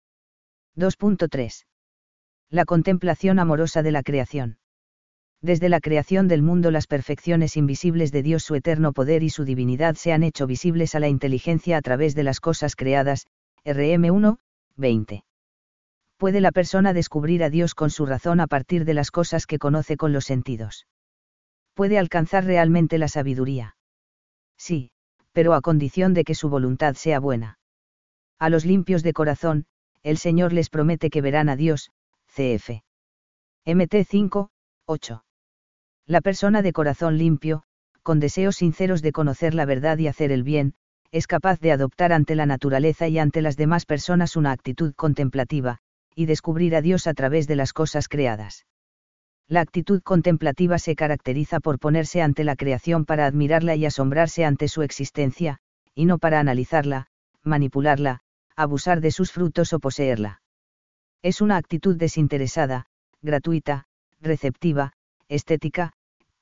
2.3. 0.76 1.64
La 2.50 2.64
contemplación 2.64 3.38
amorosa 3.38 3.84
de 3.84 3.92
la 3.92 4.02
creación 4.02 4.58
desde 5.44 5.68
la 5.68 5.80
creación 5.80 6.26
del 6.26 6.40
mundo 6.40 6.70
las 6.70 6.86
perfecciones 6.86 7.58
invisibles 7.58 8.10
de 8.12 8.22
Dios, 8.22 8.42
su 8.44 8.54
eterno 8.54 8.94
poder 8.94 9.22
y 9.22 9.28
su 9.28 9.44
divinidad 9.44 9.94
se 9.94 10.14
han 10.14 10.22
hecho 10.22 10.46
visibles 10.46 10.94
a 10.94 11.00
la 11.00 11.08
inteligencia 11.08 11.76
a 11.76 11.82
través 11.82 12.14
de 12.14 12.22
las 12.22 12.40
cosas 12.40 12.76
creadas, 12.76 13.26
RM 13.62 14.10
1, 14.10 14.38
20. 14.76 15.24
¿Puede 16.16 16.40
la 16.40 16.50
persona 16.50 16.94
descubrir 16.94 17.44
a 17.44 17.50
Dios 17.50 17.74
con 17.74 17.90
su 17.90 18.06
razón 18.06 18.40
a 18.40 18.46
partir 18.46 18.86
de 18.86 18.94
las 18.94 19.10
cosas 19.10 19.46
que 19.46 19.58
conoce 19.58 19.98
con 19.98 20.14
los 20.14 20.24
sentidos? 20.24 20.86
¿Puede 21.74 21.98
alcanzar 21.98 22.46
realmente 22.46 22.96
la 22.96 23.08
sabiduría? 23.08 23.76
Sí, 24.56 24.92
pero 25.32 25.52
a 25.52 25.60
condición 25.60 26.14
de 26.14 26.24
que 26.24 26.34
su 26.34 26.48
voluntad 26.48 26.94
sea 26.94 27.20
buena. 27.20 27.58
A 28.38 28.48
los 28.48 28.64
limpios 28.64 29.02
de 29.02 29.12
corazón, 29.12 29.66
el 30.02 30.16
Señor 30.16 30.54
les 30.54 30.70
promete 30.70 31.10
que 31.10 31.20
verán 31.20 31.50
a 31.50 31.56
Dios, 31.56 31.90
cf. 32.28 32.80
MT 33.66 34.06
5, 34.08 34.48
8. 34.86 35.24
La 36.06 36.20
persona 36.20 36.60
de 36.60 36.74
corazón 36.74 37.16
limpio, 37.16 37.62
con 38.02 38.20
deseos 38.20 38.56
sinceros 38.56 39.00
de 39.00 39.12
conocer 39.12 39.54
la 39.54 39.64
verdad 39.64 39.96
y 39.96 40.06
hacer 40.06 40.32
el 40.32 40.42
bien, 40.42 40.74
es 41.12 41.26
capaz 41.26 41.60
de 41.60 41.72
adoptar 41.72 42.12
ante 42.12 42.34
la 42.34 42.44
naturaleza 42.44 43.08
y 43.08 43.18
ante 43.18 43.40
las 43.40 43.56
demás 43.56 43.86
personas 43.86 44.36
una 44.36 44.52
actitud 44.52 44.92
contemplativa, 44.94 45.78
y 46.14 46.26
descubrir 46.26 46.76
a 46.76 46.82
Dios 46.82 47.06
a 47.06 47.14
través 47.14 47.46
de 47.46 47.56
las 47.56 47.72
cosas 47.72 48.08
creadas. 48.08 48.66
La 49.48 49.60
actitud 49.60 50.02
contemplativa 50.02 50.78
se 50.78 50.94
caracteriza 50.94 51.60
por 51.60 51.78
ponerse 51.78 52.20
ante 52.20 52.44
la 52.44 52.56
creación 52.56 53.06
para 53.06 53.24
admirarla 53.24 53.74
y 53.74 53.86
asombrarse 53.86 54.44
ante 54.44 54.68
su 54.68 54.82
existencia, 54.82 55.58
y 55.94 56.04
no 56.04 56.18
para 56.18 56.38
analizarla, 56.38 57.06
manipularla, 57.42 58.20
abusar 58.56 59.00
de 59.00 59.10
sus 59.10 59.32
frutos 59.32 59.72
o 59.72 59.78
poseerla. 59.78 60.42
Es 61.22 61.40
una 61.40 61.56
actitud 61.56 61.96
desinteresada, 61.96 62.86
gratuita, 63.22 63.86
receptiva, 64.20 64.92
estética, 65.34 65.92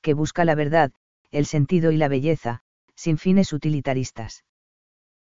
que 0.01 0.15
busca 0.15 0.45
la 0.45 0.55
verdad, 0.55 0.93
el 1.31 1.47
sentido 1.47 1.93
y 1.93 1.97
la 1.97 2.09
belleza, 2.09 2.61
sin 2.95 3.19
fines 3.19 3.53
utilitaristas. 3.53 4.45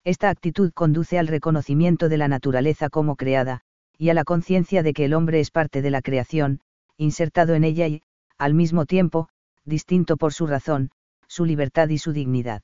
Esta 0.04 0.30
actitud 0.30 0.72
conduce 0.74 1.20
al 1.20 1.28
reconocimiento 1.28 2.10
de 2.10 2.18
la 2.18 2.28
naturaleza 2.28 2.90
como 2.90 3.16
creada, 3.16 3.62
y 3.98 4.10
a 4.10 4.14
la 4.14 4.24
conciencia 4.24 4.82
de 4.82 4.94
que 4.94 5.06
el 5.06 5.14
hombre 5.14 5.40
es 5.40 5.52
parte 5.52 5.82
de 5.82 5.92
la 5.92 6.02
creación, 6.02 6.62
insertado 6.98 7.54
en 7.54 7.64
ella 7.64 7.88
y, 7.88 8.02
al 8.38 8.54
mismo 8.54 8.86
tiempo, 8.86 9.30
distinto 9.66 10.18
por 10.18 10.34
su 10.34 10.48
razón, 10.48 10.92
su 11.28 11.46
libertad 11.46 11.90
y 11.90 11.98
su 11.98 12.14
dignidad. 12.14 12.64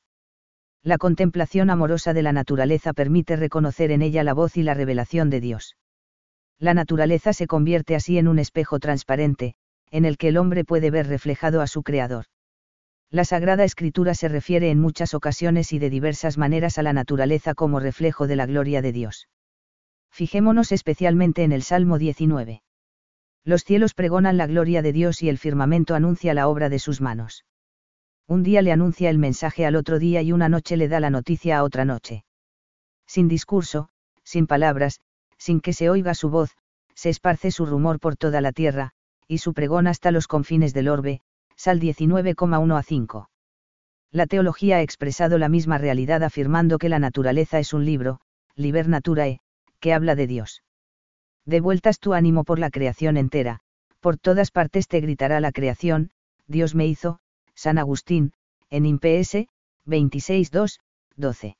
La 0.81 0.97
contemplación 0.97 1.69
amorosa 1.69 2.13
de 2.13 2.21
la 2.21 2.31
naturaleza 2.31 2.93
permite 2.93 3.35
reconocer 3.35 3.91
en 3.91 4.01
ella 4.01 4.23
la 4.23 4.33
voz 4.33 4.55
y 4.55 4.63
la 4.63 4.73
revelación 4.73 5.29
de 5.29 5.41
Dios. 5.41 5.75
La 6.57 6.73
naturaleza 6.73 7.33
se 7.33 7.47
convierte 7.47 7.95
así 7.95 8.17
en 8.17 8.27
un 8.27 8.39
espejo 8.39 8.79
transparente, 8.79 9.55
en 9.95 10.03
el 10.03 10.17
que 10.17 10.27
el 10.27 10.35
hombre 10.35 10.65
puede 10.65 10.91
ver 10.91 11.07
reflejado 11.07 11.61
a 11.61 11.67
su 11.67 11.81
Creador. 11.81 12.25
La 13.09 13.23
Sagrada 13.23 13.63
Escritura 13.63 14.13
se 14.13 14.27
refiere 14.27 14.69
en 14.69 14.77
muchas 14.77 15.13
ocasiones 15.13 15.71
y 15.71 15.79
de 15.79 15.89
diversas 15.89 16.37
maneras 16.37 16.77
a 16.77 16.83
la 16.83 16.91
naturaleza 16.91 17.53
como 17.53 17.79
reflejo 17.79 18.27
de 18.27 18.35
la 18.35 18.45
gloria 18.45 18.81
de 18.81 18.91
Dios. 18.91 19.29
Fijémonos 20.11 20.73
especialmente 20.73 21.43
en 21.43 21.53
el 21.53 21.63
Salmo 21.63 21.97
19. 21.97 22.61
Los 23.45 23.63
cielos 23.63 23.93
pregonan 23.93 24.35
la 24.35 24.47
gloria 24.47 24.81
de 24.81 24.91
Dios 24.91 25.23
y 25.23 25.29
el 25.29 25.37
firmamento 25.37 25.95
anuncia 25.95 26.33
la 26.33 26.49
obra 26.49 26.67
de 26.67 26.79
sus 26.79 26.99
manos. 26.99 27.45
Un 28.27 28.43
día 28.43 28.61
le 28.61 28.73
anuncia 28.73 29.09
el 29.09 29.17
mensaje 29.17 29.65
al 29.65 29.77
otro 29.77 29.97
día 29.97 30.21
y 30.21 30.33
una 30.33 30.49
noche 30.49 30.75
le 30.75 30.89
da 30.89 30.99
la 30.99 31.09
noticia 31.09 31.57
a 31.57 31.63
otra 31.63 31.85
noche. 31.85 32.25
Sin 33.07 33.29
discurso, 33.29 33.87
sin 34.25 34.45
palabras, 34.45 34.99
sin 35.37 35.61
que 35.61 35.71
se 35.71 35.89
oiga 35.89 36.15
su 36.15 36.29
voz, 36.29 36.51
se 36.95 37.07
esparce 37.07 37.49
su 37.49 37.65
rumor 37.65 38.01
por 38.01 38.17
toda 38.17 38.41
la 38.41 38.51
tierra, 38.51 38.94
y 39.27 39.39
su 39.39 39.53
pregón 39.53 39.87
hasta 39.87 40.11
los 40.11 40.27
confines 40.27 40.73
del 40.73 40.87
orbe, 40.87 41.21
Sal 41.55 41.79
19,1 41.79 42.77
a 42.77 42.83
5. 42.83 43.29
La 44.11 44.27
teología 44.27 44.77
ha 44.77 44.81
expresado 44.81 45.37
la 45.37 45.49
misma 45.49 45.77
realidad 45.77 46.23
afirmando 46.23 46.77
que 46.77 46.89
la 46.89 46.99
naturaleza 46.99 47.59
es 47.59 47.73
un 47.73 47.85
libro, 47.85 48.19
Liber 48.55 48.87
Naturae, 48.87 49.39
que 49.79 49.93
habla 49.93 50.15
de 50.15 50.27
Dios. 50.27 50.63
De 51.45 51.61
vueltas 51.61 51.99
tu 51.99 52.13
ánimo 52.13 52.43
por 52.43 52.59
la 52.59 52.69
creación 52.69 53.17
entera, 53.17 53.59
por 53.99 54.17
todas 54.17 54.51
partes 54.51 54.87
te 54.87 55.01
gritará 55.01 55.39
la 55.39 55.51
creación, 55.51 56.11
Dios 56.47 56.75
me 56.75 56.87
hizo, 56.87 57.19
San 57.55 57.77
Agustín, 57.77 58.33
en 58.69 58.85
IMPS, 58.85 59.47
26.2, 59.85 60.79
12. 61.15 61.57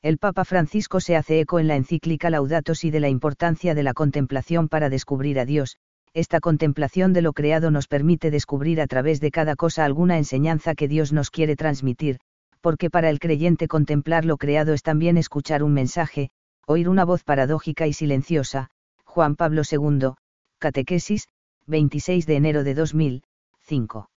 El 0.00 0.18
Papa 0.18 0.44
Francisco 0.44 1.00
se 1.00 1.16
hace 1.16 1.40
eco 1.40 1.58
en 1.58 1.66
la 1.66 1.76
encíclica 1.76 2.30
Laudato 2.30 2.74
Si 2.74 2.90
de 2.90 3.00
la 3.00 3.08
importancia 3.08 3.74
de 3.74 3.82
la 3.82 3.94
contemplación 3.94 4.68
para 4.68 4.88
descubrir 4.88 5.40
a 5.40 5.44
Dios, 5.44 5.78
esta 6.14 6.40
contemplación 6.40 7.12
de 7.12 7.22
lo 7.22 7.32
creado 7.32 7.70
nos 7.70 7.86
permite 7.86 8.30
descubrir 8.30 8.80
a 8.80 8.86
través 8.86 9.20
de 9.20 9.30
cada 9.30 9.56
cosa 9.56 9.84
alguna 9.84 10.18
enseñanza 10.18 10.74
que 10.74 10.88
Dios 10.88 11.12
nos 11.12 11.30
quiere 11.30 11.56
transmitir, 11.56 12.18
porque 12.60 12.90
para 12.90 13.10
el 13.10 13.18
creyente 13.18 13.68
contemplar 13.68 14.24
lo 14.24 14.36
creado 14.36 14.72
es 14.72 14.82
también 14.82 15.16
escuchar 15.16 15.62
un 15.62 15.72
mensaje, 15.72 16.30
oír 16.66 16.88
una 16.88 17.04
voz 17.04 17.24
paradójica 17.24 17.86
y 17.86 17.92
silenciosa, 17.92 18.70
Juan 19.04 19.36
Pablo 19.36 19.62
II, 19.70 20.10
Catequesis, 20.58 21.28
26 21.66 22.26
de 22.26 22.36
enero 22.36 22.64
de 22.64 22.74
2005. 22.74 24.10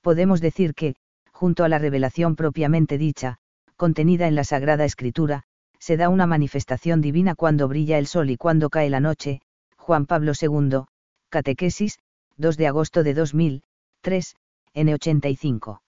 Podemos 0.00 0.40
decir 0.40 0.74
que, 0.74 0.96
junto 1.30 1.64
a 1.64 1.68
la 1.68 1.78
revelación 1.78 2.36
propiamente 2.36 2.98
dicha, 2.98 3.36
contenida 3.76 4.26
en 4.26 4.34
la 4.34 4.44
Sagrada 4.44 4.84
Escritura, 4.84 5.44
se 5.78 5.96
da 5.96 6.08
una 6.08 6.26
manifestación 6.26 7.00
divina 7.00 7.34
cuando 7.34 7.68
brilla 7.68 7.98
el 7.98 8.06
sol 8.06 8.30
y 8.30 8.36
cuando 8.36 8.70
cae 8.70 8.90
la 8.90 9.00
noche, 9.00 9.40
Juan 9.76 10.06
Pablo 10.06 10.32
II, 10.40 10.84
Catequesis, 11.32 11.98
2 12.36 12.58
de 12.58 12.66
agosto 12.66 13.02
de 13.02 13.14
2003, 13.14 14.36
N85. 14.74 15.80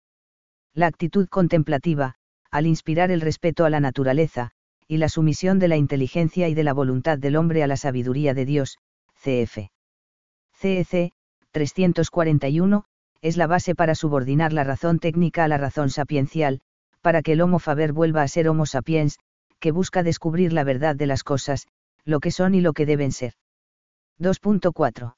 La 0.72 0.86
actitud 0.86 1.28
contemplativa, 1.28 2.14
al 2.52 2.68
inspirar 2.68 3.10
el 3.10 3.20
respeto 3.20 3.64
a 3.64 3.70
la 3.70 3.80
naturaleza, 3.80 4.52
y 4.86 4.98
la 4.98 5.08
sumisión 5.08 5.58
de 5.58 5.66
la 5.66 5.76
inteligencia 5.76 6.48
y 6.48 6.54
de 6.54 6.62
la 6.62 6.72
voluntad 6.72 7.18
del 7.18 7.34
hombre 7.34 7.64
a 7.64 7.66
la 7.66 7.76
sabiduría 7.76 8.34
de 8.34 8.44
Dios, 8.44 8.78
cf. 9.20 9.72
CEC, 10.52 11.12
341, 11.50 12.84
es 13.20 13.36
la 13.36 13.48
base 13.48 13.74
para 13.74 13.96
subordinar 13.96 14.52
la 14.52 14.62
razón 14.62 15.00
técnica 15.00 15.42
a 15.42 15.48
la 15.48 15.58
razón 15.58 15.90
sapiencial, 15.90 16.60
para 17.00 17.20
que 17.20 17.32
el 17.32 17.40
Homo 17.40 17.58
faber 17.58 17.92
vuelva 17.92 18.22
a 18.22 18.28
ser 18.28 18.48
Homo 18.48 18.64
sapiens, 18.64 19.18
que 19.58 19.72
busca 19.72 20.04
descubrir 20.04 20.52
la 20.52 20.62
verdad 20.62 20.94
de 20.94 21.06
las 21.06 21.24
cosas, 21.24 21.66
lo 22.04 22.20
que 22.20 22.30
son 22.30 22.54
y 22.54 22.60
lo 22.60 22.74
que 22.74 22.86
deben 22.86 23.10
ser. 23.10 23.34
2.4 24.20 25.14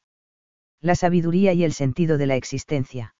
la 0.81 0.95
sabiduría 0.95 1.52
y 1.52 1.64
el 1.64 1.73
sentido 1.73 2.19
de 2.19 2.26
la 2.26 2.37
existencia. 2.37 3.14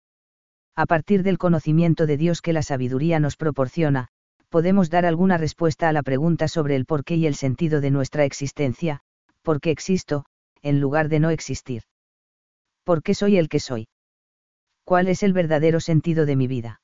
A 0.77 0.87
partir 0.87 1.23
del 1.23 1.39
conocimiento 1.39 2.07
de 2.07 2.17
Dios 2.17 2.43
que 2.43 2.53
la 2.53 2.63
sabiduría 2.63 3.21
nos 3.21 3.37
proporciona, 3.37 4.09
podemos 4.49 4.91
dar 4.91 5.07
alguna 5.07 5.39
respuesta 5.39 5.89
a 5.89 5.93
la 5.93 6.03
pregunta 6.03 6.49
sobre 6.49 6.77
el 6.77 6.85
porqué 6.85 7.15
y 7.15 7.27
el 7.27 7.37
sentido 7.37 7.81
de 7.81 7.91
nuestra 7.91 8.25
existencia, 8.25 9.01
¿por 9.43 9.61
qué 9.61 9.71
existo, 9.71 10.25
en 10.63 10.81
lugar 10.81 11.09
de 11.09 11.21
no 11.21 11.31
existir? 11.31 11.83
¿Por 12.83 13.03
qué 13.03 13.15
soy 13.15 13.37
el 13.37 13.49
que 13.49 13.61
soy? 13.61 13.89
¿Cuál 14.85 15.09
es 15.09 15.23
el 15.23 15.33
verdadero 15.33 15.81
sentido 15.81 16.27
de 16.27 16.37
mi 16.37 16.49
vida? 16.49 16.81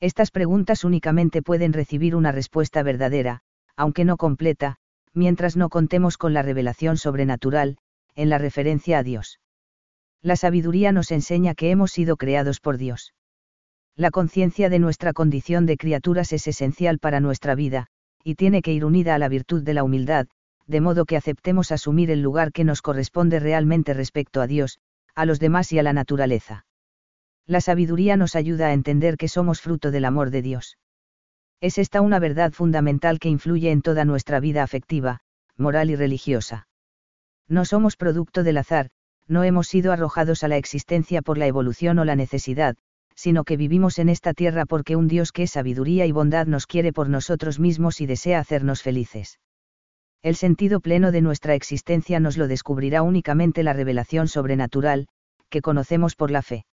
Estas 0.00 0.30
preguntas 0.30 0.82
únicamente 0.82 1.42
pueden 1.42 1.72
recibir 1.72 2.16
una 2.16 2.32
respuesta 2.32 2.82
verdadera, 2.82 3.42
aunque 3.76 4.04
no 4.04 4.16
completa, 4.16 4.76
mientras 5.12 5.56
no 5.56 5.68
contemos 5.68 6.16
con 6.16 6.32
la 6.32 6.42
revelación 6.42 6.96
sobrenatural, 6.96 7.76
en 8.14 8.30
la 8.30 8.38
referencia 8.38 8.98
a 8.98 9.02
Dios 9.02 9.38
la 10.22 10.36
sabiduría 10.36 10.92
nos 10.92 11.10
enseña 11.10 11.54
que 11.54 11.70
hemos 11.70 11.90
sido 11.90 12.16
creados 12.16 12.60
por 12.60 12.78
Dios. 12.78 13.12
La 13.96 14.10
conciencia 14.10 14.70
de 14.70 14.78
nuestra 14.78 15.12
condición 15.12 15.66
de 15.66 15.76
criaturas 15.76 16.32
es 16.32 16.46
esencial 16.46 16.98
para 16.98 17.20
nuestra 17.20 17.54
vida, 17.54 17.88
y 18.24 18.36
tiene 18.36 18.62
que 18.62 18.72
ir 18.72 18.84
unida 18.84 19.14
a 19.14 19.18
la 19.18 19.28
virtud 19.28 19.62
de 19.62 19.74
la 19.74 19.84
humildad, 19.84 20.28
de 20.66 20.80
modo 20.80 21.04
que 21.04 21.16
aceptemos 21.16 21.72
asumir 21.72 22.10
el 22.10 22.22
lugar 22.22 22.52
que 22.52 22.64
nos 22.64 22.82
corresponde 22.82 23.40
realmente 23.40 23.94
respecto 23.94 24.40
a 24.40 24.46
Dios, 24.46 24.78
a 25.14 25.26
los 25.26 25.40
demás 25.40 25.72
y 25.72 25.78
a 25.78 25.82
la 25.82 25.92
naturaleza. 25.92 26.66
La 27.46 27.60
sabiduría 27.60 28.16
nos 28.16 28.36
ayuda 28.36 28.68
a 28.68 28.72
entender 28.72 29.16
que 29.16 29.28
somos 29.28 29.60
fruto 29.60 29.90
del 29.90 30.04
amor 30.04 30.30
de 30.30 30.42
Dios. 30.42 30.78
Es 31.60 31.78
esta 31.78 32.00
una 32.00 32.20
verdad 32.20 32.52
fundamental 32.52 33.18
que 33.18 33.28
influye 33.28 33.70
en 33.70 33.82
toda 33.82 34.04
nuestra 34.04 34.40
vida 34.40 34.62
afectiva, 34.62 35.20
moral 35.56 35.90
y 35.90 35.96
religiosa. 35.96 36.68
No 37.48 37.64
somos 37.64 37.96
producto 37.96 38.42
del 38.44 38.58
azar, 38.58 38.90
no 39.28 39.44
hemos 39.44 39.68
sido 39.68 39.92
arrojados 39.92 40.44
a 40.44 40.48
la 40.48 40.56
existencia 40.56 41.22
por 41.22 41.38
la 41.38 41.46
evolución 41.46 41.98
o 41.98 42.04
la 42.04 42.16
necesidad, 42.16 42.76
sino 43.14 43.44
que 43.44 43.56
vivimos 43.56 43.98
en 43.98 44.08
esta 44.08 44.34
tierra 44.34 44.66
porque 44.66 44.96
un 44.96 45.08
Dios 45.08 45.32
que 45.32 45.44
es 45.44 45.52
sabiduría 45.52 46.06
y 46.06 46.12
bondad 46.12 46.46
nos 46.46 46.66
quiere 46.66 46.92
por 46.92 47.08
nosotros 47.08 47.58
mismos 47.58 48.00
y 48.00 48.06
desea 48.06 48.40
hacernos 48.40 48.82
felices. 48.82 49.38
El 50.22 50.36
sentido 50.36 50.80
pleno 50.80 51.12
de 51.12 51.20
nuestra 51.20 51.54
existencia 51.54 52.20
nos 52.20 52.36
lo 52.36 52.48
descubrirá 52.48 53.02
únicamente 53.02 53.62
la 53.62 53.72
revelación 53.72 54.28
sobrenatural, 54.28 55.08
que 55.50 55.62
conocemos 55.62 56.14
por 56.14 56.30
la 56.30 56.42
fe. 56.42 56.64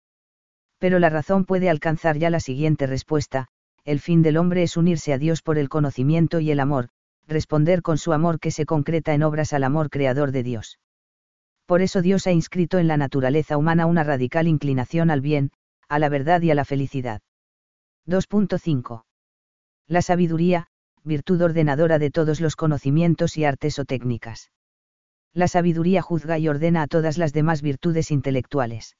Pero 0.77 0.99
la 0.99 1.09
razón 1.09 1.45
puede 1.45 1.69
alcanzar 1.69 2.17
ya 2.17 2.29
la 2.29 2.39
siguiente 2.39 2.87
respuesta, 2.87 3.47
el 3.85 3.99
fin 3.99 4.21
del 4.21 4.37
hombre 4.37 4.63
es 4.63 4.77
unirse 4.77 5.13
a 5.13 5.17
Dios 5.17 5.41
por 5.41 5.57
el 5.57 5.67
conocimiento 5.67 6.39
y 6.39 6.51
el 6.51 6.59
amor, 6.59 6.89
responder 7.27 7.81
con 7.81 7.97
su 7.97 8.13
amor 8.13 8.39
que 8.39 8.51
se 8.51 8.65
concreta 8.65 9.13
en 9.13 9.23
obras 9.23 9.53
al 9.53 9.63
amor 9.63 9.89
creador 9.89 10.31
de 10.31 10.43
Dios 10.43 10.79
por 11.69 11.83
eso 11.83 12.01
Dios 12.01 12.25
ha 12.25 12.31
inscrito 12.31 12.79
en 12.79 12.87
la 12.87 12.97
naturaleza 12.97 13.55
humana 13.55 13.85
una 13.85 14.03
radical 14.03 14.47
inclinación 14.47 15.11
al 15.11 15.21
bien, 15.21 15.51
a 15.87 15.99
la 15.99 16.09
verdad 16.09 16.41
y 16.41 16.49
a 16.49 16.55
la 16.55 16.65
felicidad. 16.65 17.21
2.5. 18.07 19.03
La 19.85 20.01
sabiduría, 20.01 20.65
virtud 21.03 21.39
ordenadora 21.43 21.99
de 21.99 22.09
todos 22.09 22.41
los 22.41 22.55
conocimientos 22.55 23.37
y 23.37 23.45
artes 23.45 23.77
o 23.77 23.85
técnicas. 23.85 24.51
La 25.31 25.47
sabiduría 25.47 26.01
juzga 26.01 26.39
y 26.39 26.47
ordena 26.47 26.81
a 26.81 26.87
todas 26.87 27.19
las 27.19 27.33
demás 27.33 27.61
virtudes 27.61 28.09
intelectuales. 28.09 28.97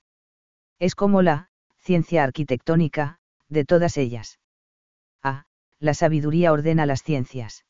Es 0.78 0.94
como 0.94 1.24
la, 1.24 1.50
ciencia 1.80 2.24
arquitectónica, 2.24 3.18
de 3.48 3.66
todas 3.66 3.98
ellas. 3.98 4.38
A. 5.24 5.46
La 5.80 5.96
sabiduría 5.96 6.54
ordena 6.54 6.86
las 6.86 7.02
ciencias 7.02 7.66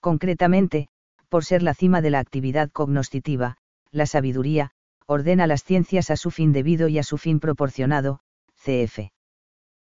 Concretamente, 0.00 0.88
por 1.28 1.44
ser 1.44 1.62
la 1.62 1.74
cima 1.74 2.00
de 2.00 2.08
la 2.08 2.20
actividad 2.20 2.70
cognoscitiva, 2.70 3.58
la 3.96 4.06
sabiduría, 4.06 4.70
ordena 5.06 5.46
las 5.46 5.64
ciencias 5.64 6.10
a 6.10 6.16
su 6.16 6.30
fin 6.30 6.52
debido 6.52 6.88
y 6.88 6.98
a 6.98 7.02
su 7.02 7.18
fin 7.18 7.40
proporcionado, 7.40 8.20
cf. 8.56 9.10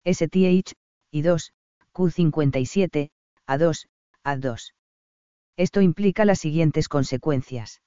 STH, 0.05 0.75
y 1.11 1.23
2, 1.23 1.53
Q57, 1.93 3.11
A2, 3.47 3.89
A2. 4.25 4.73
Esto 5.57 5.81
implica 5.81 6.25
las 6.25 6.39
siguientes 6.39 6.89
consecuencias. 6.89 7.83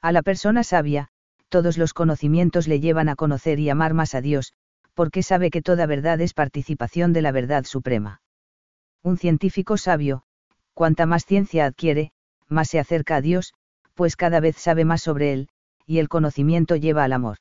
A 0.00 0.12
la 0.12 0.22
persona 0.22 0.64
sabia, 0.64 1.08
todos 1.48 1.76
los 1.76 1.92
conocimientos 1.92 2.66
le 2.66 2.80
llevan 2.80 3.08
a 3.08 3.16
conocer 3.16 3.58
y 3.58 3.68
amar 3.68 3.92
más 3.92 4.14
a 4.14 4.20
Dios, 4.20 4.54
porque 4.94 5.22
sabe 5.22 5.50
que 5.50 5.62
toda 5.62 5.86
verdad 5.86 6.20
es 6.20 6.32
participación 6.32 7.12
de 7.12 7.22
la 7.22 7.32
verdad 7.32 7.64
suprema. 7.64 8.22
Un 9.02 9.18
científico 9.18 9.76
sabio, 9.76 10.22
cuanta 10.72 11.04
más 11.04 11.26
ciencia 11.26 11.66
adquiere, 11.66 12.12
más 12.48 12.68
se 12.68 12.78
acerca 12.78 13.16
a 13.16 13.20
Dios, 13.20 13.52
pues 13.94 14.16
cada 14.16 14.40
vez 14.40 14.56
sabe 14.56 14.84
más 14.84 15.02
sobre 15.02 15.32
él, 15.32 15.48
y 15.86 15.98
el 15.98 16.08
conocimiento 16.08 16.76
lleva 16.76 17.04
al 17.04 17.12
amor. 17.12 17.38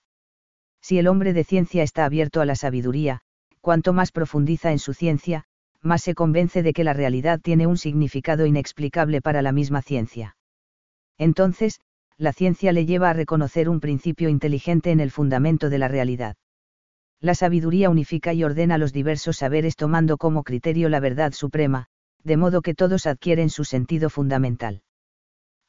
Si 0.82 0.98
el 0.98 1.08
hombre 1.08 1.34
de 1.34 1.44
ciencia 1.44 1.84
está 1.84 2.06
abierto 2.06 2.42
a 2.42 2.46
la 2.46 2.56
sabiduría, 2.56 3.22
cuanto 3.62 3.94
más 3.94 4.12
profundiza 4.12 4.72
en 4.72 4.80
su 4.80 4.94
ciencia, 4.94 5.46
más 5.82 6.02
se 6.02 6.16
convence 6.16 6.64
de 6.64 6.74
que 6.74 6.84
la 6.84 6.94
realidad 6.94 7.40
tiene 7.42 7.68
un 7.68 7.78
significado 7.78 8.46
inexplicable 8.46 9.22
para 9.22 9.42
la 9.42 9.52
misma 9.52 9.82
ciencia. 9.82 10.36
Entonces, 11.18 11.80
la 12.18 12.34
ciencia 12.34 12.72
le 12.72 12.86
lleva 12.86 13.10
a 13.10 13.14
reconocer 13.14 13.70
un 13.70 13.80
principio 13.80 14.30
inteligente 14.30 14.92
en 14.92 15.00
el 15.00 15.12
fundamento 15.12 15.70
de 15.70 15.78
la 15.78 15.88
realidad. 15.88 16.36
La 17.20 17.36
sabiduría 17.36 17.90
unifica 17.90 18.34
y 18.34 18.44
ordena 18.44 18.78
los 18.78 18.92
diversos 18.92 19.38
saberes 19.38 19.76
tomando 19.76 20.18
como 20.18 20.44
criterio 20.44 20.90
la 20.90 21.00
verdad 21.00 21.32
suprema, 21.32 21.88
de 22.24 22.38
modo 22.38 22.62
que 22.62 22.74
todos 22.74 23.06
adquieren 23.06 23.50
su 23.50 23.64
sentido 23.64 24.10
fundamental. 24.10 24.82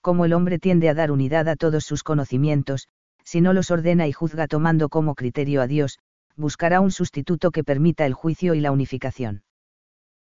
Como 0.04 0.26
el 0.26 0.34
hombre 0.34 0.58
tiende 0.58 0.90
a 0.90 0.94
dar 0.94 1.10
unidad 1.10 1.48
a 1.48 1.56
todos 1.56 1.82
sus 1.86 2.02
conocimientos, 2.02 2.88
si 3.24 3.40
no 3.40 3.54
los 3.54 3.70
ordena 3.70 4.06
y 4.06 4.12
juzga 4.12 4.46
tomando 4.46 4.90
como 4.90 5.14
criterio 5.14 5.62
a 5.62 5.66
Dios, 5.66 5.98
buscará 6.36 6.82
un 6.82 6.90
sustituto 6.90 7.50
que 7.50 7.64
permita 7.64 8.04
el 8.04 8.12
juicio 8.12 8.52
y 8.52 8.60
la 8.60 8.70
unificación. 8.70 9.44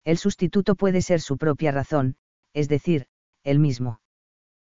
El 0.04 0.20
sustituto 0.20 0.76
puede 0.76 1.02
ser 1.02 1.20
su 1.20 1.36
propia 1.36 1.72
razón, 1.72 2.16
es 2.54 2.70
decir, 2.70 3.08
el 3.44 3.58
mismo. 3.58 4.02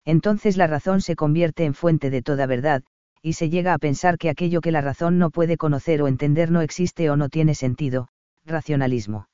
Entonces 0.05 0.55
la 0.55 0.67
razón 0.67 1.01
se 1.01 1.17
convierte 1.17 1.65
en 1.65 1.73
fuente 1.73 2.09
de 2.09 2.21
toda 2.21 2.45
verdad, 2.45 2.83
y 3.21 3.33
se 3.33 3.49
llega 3.49 3.73
a 3.73 3.79
pensar 3.79 4.17
que 4.17 4.29
aquello 4.29 4.61
que 4.61 4.71
la 4.71 4.79
razón 4.79 5.19
no 5.19 5.31
puede 5.31 5.57
conocer 5.57 6.01
o 6.01 6.07
entender 6.07 6.49
no 6.49 6.61
existe 6.61 7.09
o 7.09 7.17
no 7.17 7.27
tiene 7.27 7.55
sentido, 7.55 8.07
racionalismo. 8.45 9.27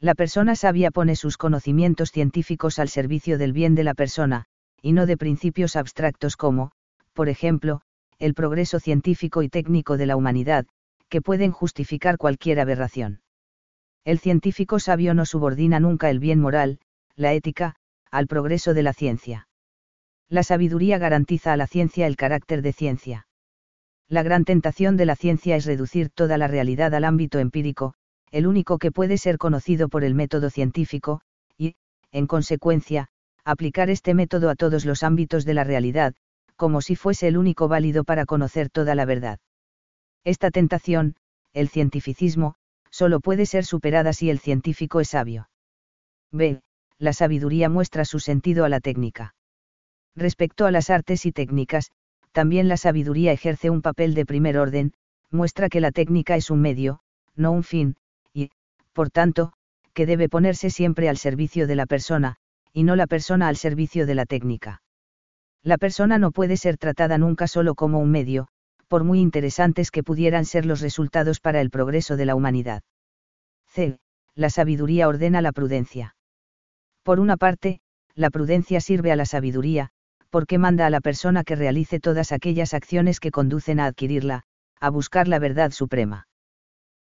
La 0.00 0.14
persona 0.14 0.54
sabia 0.54 0.90
pone 0.90 1.16
sus 1.16 1.38
conocimientos 1.38 2.10
científicos 2.10 2.78
al 2.78 2.90
servicio 2.90 3.38
del 3.38 3.54
bien 3.54 3.74
de 3.74 3.84
la 3.84 3.94
persona, 3.94 4.48
y 4.82 4.92
no 4.92 5.06
de 5.06 5.16
principios 5.16 5.76
abstractos 5.76 6.36
como, 6.36 6.72
por 7.12 7.28
ejemplo, 7.28 7.80
el 8.18 8.34
progreso 8.34 8.80
científico 8.80 9.42
y 9.42 9.48
técnico 9.48 9.96
de 9.96 10.06
la 10.06 10.16
humanidad, 10.16 10.66
que 11.08 11.22
pueden 11.22 11.52
justificar 11.52 12.18
cualquier 12.18 12.60
aberración. 12.60 13.22
El 14.04 14.18
científico 14.18 14.80
sabio 14.80 15.14
no 15.14 15.24
subordina 15.24 15.78
nunca 15.78 16.10
el 16.10 16.18
bien 16.18 16.40
moral, 16.40 16.80
la 17.14 17.32
ética, 17.32 17.76
al 18.10 18.26
progreso 18.26 18.74
de 18.74 18.82
la 18.82 18.92
ciencia. 18.92 19.48
La 20.28 20.42
sabiduría 20.42 20.98
garantiza 20.98 21.52
a 21.52 21.56
la 21.56 21.66
ciencia 21.66 22.06
el 22.06 22.16
carácter 22.16 22.62
de 22.62 22.72
ciencia. 22.72 23.26
La 24.08 24.22
gran 24.22 24.44
tentación 24.44 24.96
de 24.96 25.06
la 25.06 25.16
ciencia 25.16 25.56
es 25.56 25.64
reducir 25.64 26.10
toda 26.10 26.38
la 26.38 26.48
realidad 26.48 26.94
al 26.94 27.04
ámbito 27.04 27.38
empírico, 27.38 27.94
el 28.30 28.46
único 28.46 28.78
que 28.78 28.90
puede 28.90 29.18
ser 29.18 29.38
conocido 29.38 29.88
por 29.88 30.04
el 30.04 30.14
método 30.14 30.50
científico, 30.50 31.20
y, 31.56 31.76
en 32.10 32.26
consecuencia, 32.26 33.08
aplicar 33.44 33.90
este 33.90 34.14
método 34.14 34.50
a 34.50 34.54
todos 34.54 34.84
los 34.84 35.02
ámbitos 35.02 35.44
de 35.44 35.54
la 35.54 35.64
realidad, 35.64 36.14
como 36.56 36.80
si 36.80 36.96
fuese 36.96 37.28
el 37.28 37.36
único 37.36 37.68
válido 37.68 38.04
para 38.04 38.24
conocer 38.26 38.70
toda 38.70 38.94
la 38.94 39.04
verdad. 39.04 39.40
Esta 40.24 40.50
tentación, 40.50 41.16
el 41.52 41.68
cientificismo, 41.68 42.54
solo 42.90 43.20
puede 43.20 43.46
ser 43.46 43.64
superada 43.64 44.12
si 44.12 44.30
el 44.30 44.38
científico 44.38 45.00
es 45.00 45.08
sabio. 45.08 45.48
B. 46.30 46.60
La 46.98 47.12
sabiduría 47.12 47.68
muestra 47.68 48.04
su 48.04 48.20
sentido 48.20 48.64
a 48.64 48.68
la 48.68 48.80
técnica. 48.80 49.34
Respecto 50.14 50.66
a 50.66 50.70
las 50.70 50.90
artes 50.90 51.26
y 51.26 51.32
técnicas, 51.32 51.90
también 52.32 52.68
la 52.68 52.76
sabiduría 52.76 53.32
ejerce 53.32 53.70
un 53.70 53.82
papel 53.82 54.14
de 54.14 54.24
primer 54.24 54.58
orden, 54.58 54.92
muestra 55.30 55.68
que 55.68 55.80
la 55.80 55.90
técnica 55.90 56.36
es 56.36 56.50
un 56.50 56.60
medio, 56.60 57.00
no 57.34 57.50
un 57.50 57.64
fin, 57.64 57.96
y, 58.32 58.50
por 58.92 59.10
tanto, 59.10 59.52
que 59.94 60.06
debe 60.06 60.28
ponerse 60.28 60.70
siempre 60.70 61.08
al 61.08 61.16
servicio 61.16 61.66
de 61.66 61.76
la 61.76 61.86
persona, 61.86 62.36
y 62.72 62.84
no 62.84 62.96
la 62.96 63.06
persona 63.06 63.48
al 63.48 63.56
servicio 63.56 64.06
de 64.06 64.14
la 64.14 64.26
técnica. 64.26 64.82
La 65.62 65.78
persona 65.78 66.18
no 66.18 66.32
puede 66.32 66.56
ser 66.56 66.76
tratada 66.76 67.18
nunca 67.18 67.46
solo 67.46 67.74
como 67.74 67.98
un 68.00 68.10
medio, 68.10 68.48
por 68.88 69.04
muy 69.04 69.20
interesantes 69.20 69.90
que 69.90 70.02
pudieran 70.02 70.44
ser 70.44 70.66
los 70.66 70.80
resultados 70.80 71.40
para 71.40 71.60
el 71.60 71.70
progreso 71.70 72.16
de 72.16 72.26
la 72.26 72.34
humanidad. 72.34 72.82
C. 73.68 73.98
La 74.34 74.50
sabiduría 74.50 75.08
ordena 75.08 75.40
la 75.42 75.52
prudencia. 75.52 76.16
Por 77.02 77.20
una 77.20 77.36
parte, 77.36 77.80
la 78.14 78.30
prudencia 78.30 78.80
sirve 78.80 79.12
a 79.12 79.16
la 79.16 79.26
sabiduría, 79.26 79.90
porque 80.30 80.58
manda 80.58 80.86
a 80.86 80.90
la 80.90 81.00
persona 81.00 81.44
que 81.44 81.56
realice 81.56 82.00
todas 82.00 82.32
aquellas 82.32 82.74
acciones 82.74 83.20
que 83.20 83.30
conducen 83.30 83.80
a 83.80 83.86
adquirirla, 83.86 84.42
a 84.80 84.90
buscar 84.90 85.28
la 85.28 85.38
verdad 85.38 85.70
suprema. 85.70 86.26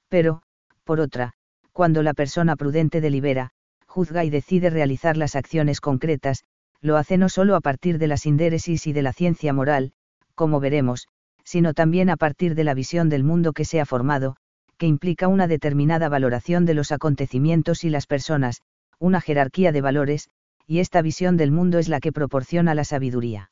Pero, 0.08 0.42
por 0.84 1.00
otra, 1.00 1.34
cuando 1.72 2.02
la 2.02 2.14
persona 2.14 2.56
prudente 2.56 3.00
delibera, 3.00 3.50
juzga 3.88 4.24
y 4.24 4.30
decide 4.30 4.70
realizar 4.70 5.16
las 5.16 5.34
acciones 5.34 5.80
concretas, 5.80 6.44
lo 6.80 6.96
hace 6.96 7.16
no 7.16 7.28
solo 7.28 7.56
a 7.56 7.60
partir 7.60 7.98
de 7.98 8.06
la 8.06 8.16
sindéresis 8.16 8.86
y 8.86 8.92
de 8.92 9.02
la 9.02 9.12
ciencia 9.12 9.52
moral, 9.52 9.92
como 10.34 10.60
veremos, 10.60 11.08
sino 11.42 11.74
también 11.74 12.10
a 12.10 12.16
partir 12.16 12.54
de 12.54 12.62
la 12.62 12.74
visión 12.74 13.08
del 13.08 13.24
mundo 13.24 13.52
que 13.52 13.64
se 13.64 13.80
ha 13.80 13.86
formado, 13.86 14.36
que 14.76 14.86
implica 14.86 15.26
una 15.26 15.48
determinada 15.48 16.08
valoración 16.08 16.66
de 16.66 16.74
los 16.74 16.92
acontecimientos 16.92 17.82
y 17.82 17.90
las 17.90 18.06
personas, 18.06 18.60
una 19.00 19.20
jerarquía 19.20 19.72
de 19.72 19.80
valores, 19.80 20.28
y 20.66 20.78
esta 20.80 21.02
visión 21.02 21.36
del 21.36 21.50
mundo 21.50 21.78
es 21.78 21.88
la 21.88 21.98
que 21.98 22.12
proporciona 22.12 22.74
la 22.74 22.84
sabiduría. 22.84 23.50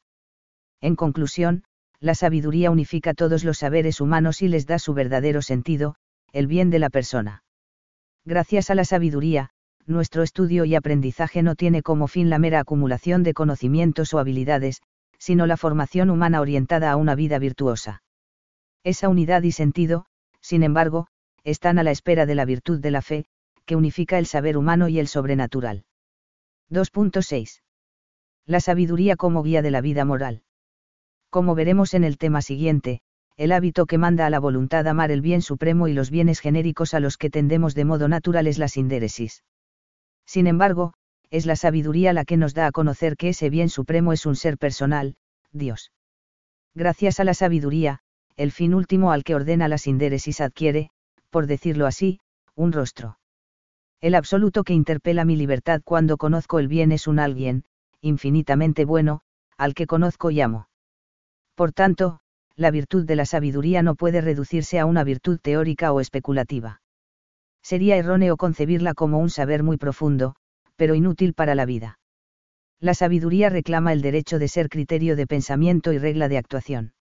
En 0.81 0.94
conclusión, 0.94 1.64
la 1.99 2.14
sabiduría 2.14 2.70
unifica 2.70 3.14
todos 3.14 3.42
los 3.42 3.59
saberes 3.59 4.01
humanos 4.01 4.42
y 4.42 4.49
les 4.49 4.66
da 4.66 4.79
su 4.79 4.92
verdadero 4.92 5.40
sentido, 5.40 5.96
el 6.33 6.46
bien 6.46 6.68
de 6.70 6.79
la 6.79 6.90
persona. 6.90 7.42
Gracias 8.25 8.70
a 8.70 8.75
la 8.75 8.85
sabiduría, 8.85 9.51
nuestro 9.87 10.22
estudio 10.22 10.64
y 10.64 10.75
aprendizaje 10.75 11.42
no 11.42 11.55
tiene 11.55 11.83
como 11.83 12.09
fin 12.09 12.31
la 12.31 12.38
mera 12.38 12.61
acumulación 12.61 13.22
de 13.22 13.35
conocimientos 13.35 14.12
o 14.14 14.18
habilidades, 14.18 14.83
sino 15.18 15.46
la 15.46 15.57
formación 15.57 16.11
humana 16.11 16.40
orientada 16.40 16.90
a 16.90 16.96
una 16.96 17.14
vida 17.14 17.38
virtuosa. 17.38 18.03
Esa 18.85 19.09
unidad 19.09 19.42
y 19.42 19.53
sentido, 19.53 20.07
sin 20.40 20.62
embargo, 20.62 21.07
están 21.44 21.79
a 21.79 21.83
la 21.83 21.90
espera 21.90 22.27
de 22.27 22.35
la 22.35 22.44
virtud 22.44 22.81
de 22.81 22.90
la 22.90 23.03
fe, 23.03 23.25
que 23.64 23.77
unifica 23.77 24.18
el 24.18 24.27
saber 24.27 24.57
humano 24.57 24.88
y 24.88 24.99
el 24.99 25.09
sobrenatural. 25.09 25.85
2.6. 26.70 27.62
La 28.46 28.61
sabiduría 28.61 29.16
como 29.16 29.42
guía 29.42 29.62
de 29.62 29.70
la 29.70 29.81
vida 29.81 30.05
moral. 30.05 30.42
Como 31.31 31.55
veremos 31.55 31.94
en 31.94 32.05
el 32.05 32.18
tema 32.18 32.42
siguiente, 32.42 33.01
el 33.37 33.53
hábito 33.53 33.87
que 33.87 33.99
manda 33.99 34.27
a 34.27 34.31
la 34.31 34.38
voluntad 34.38 34.87
amar 34.87 35.11
el 35.11 35.20
bien 35.20 35.42
supremo 35.42 35.88
y 35.88 35.92
los 35.92 36.11
bienes 36.11 36.40
genéricos 36.40 36.94
a 36.94 37.01
los 37.01 37.18
que 37.18 37.31
tendemos 37.31 37.75
de 37.75 37.85
modo 37.85 38.09
natural 38.09 38.46
es 38.46 38.59
la 38.59 38.68
sindéresis. 38.68 39.42
Sin 40.26 40.46
embargo, 40.46 40.92
es 41.30 41.46
la 41.46 41.56
sabiduría 41.56 42.12
la 42.12 42.24
que 42.24 42.36
nos 42.36 42.54
da 42.54 42.66
a 42.66 42.72
conocer 42.72 43.16
que 43.16 43.30
ese 43.30 43.50
bien 43.50 43.68
supremo 43.68 44.12
es 44.12 44.26
un 44.26 44.36
ser 44.36 44.58
personal, 44.58 45.16
Dios. 45.52 45.92
Gracias 46.74 47.20
a 47.20 47.24
la 47.24 47.34
sabiduría, 47.34 48.00
el 48.36 48.52
fin 48.52 48.74
último 48.74 49.12
al 49.12 49.24
que 49.24 49.34
ordena 49.34 49.68
la 49.68 49.78
sindéresis 49.78 50.40
adquiere, 50.40 50.90
por 51.30 51.46
decirlo 51.46 51.86
así, 51.86 52.20
un 52.54 52.72
rostro. 52.72 53.18
El 54.00 54.14
absoluto 54.14 54.62
que 54.62 54.74
interpela 54.74 55.24
mi 55.24 55.36
libertad 55.36 55.80
cuando 55.84 56.16
conozco 56.16 56.58
el 56.58 56.68
bien 56.68 56.92
es 56.92 57.06
un 57.06 57.18
alguien, 57.18 57.64
infinitamente 58.02 58.84
bueno, 58.84 59.22
al 59.56 59.74
que 59.74 59.86
conozco 59.86 60.30
y 60.30 60.40
amo. 60.40 60.68
Por 61.54 61.72
tanto, 61.72 62.20
la 62.56 62.70
virtud 62.70 63.06
de 63.06 63.16
la 63.16 63.24
sabiduría 63.24 63.82
no 63.82 63.94
puede 63.94 64.20
reducirse 64.20 64.78
a 64.78 64.86
una 64.86 65.02
virtud 65.02 65.38
teórica 65.40 65.92
o 65.92 66.00
especulativa. 66.00 66.82
Sería 67.70 67.96
erróneo 67.96 68.37
concebirla 68.37 68.94
como 68.94 69.18
un 69.18 69.29
saber 69.29 69.64
muy 69.64 69.76
profundo, 69.76 70.37
pero 70.76 70.94
inútil 70.94 71.35
para 71.35 71.57
la 71.57 71.66
vida. 71.66 71.98
La 72.79 72.94
sabiduría 72.94 73.48
reclama 73.48 73.92
el 73.92 74.02
derecho 74.02 74.38
de 74.38 74.46
ser 74.46 74.68
criterio 74.68 75.16
de 75.16 75.26
pensamiento 75.26 75.92
y 75.92 75.98
regla 75.98 76.29
de 76.29 76.38
actuación. 76.38 76.92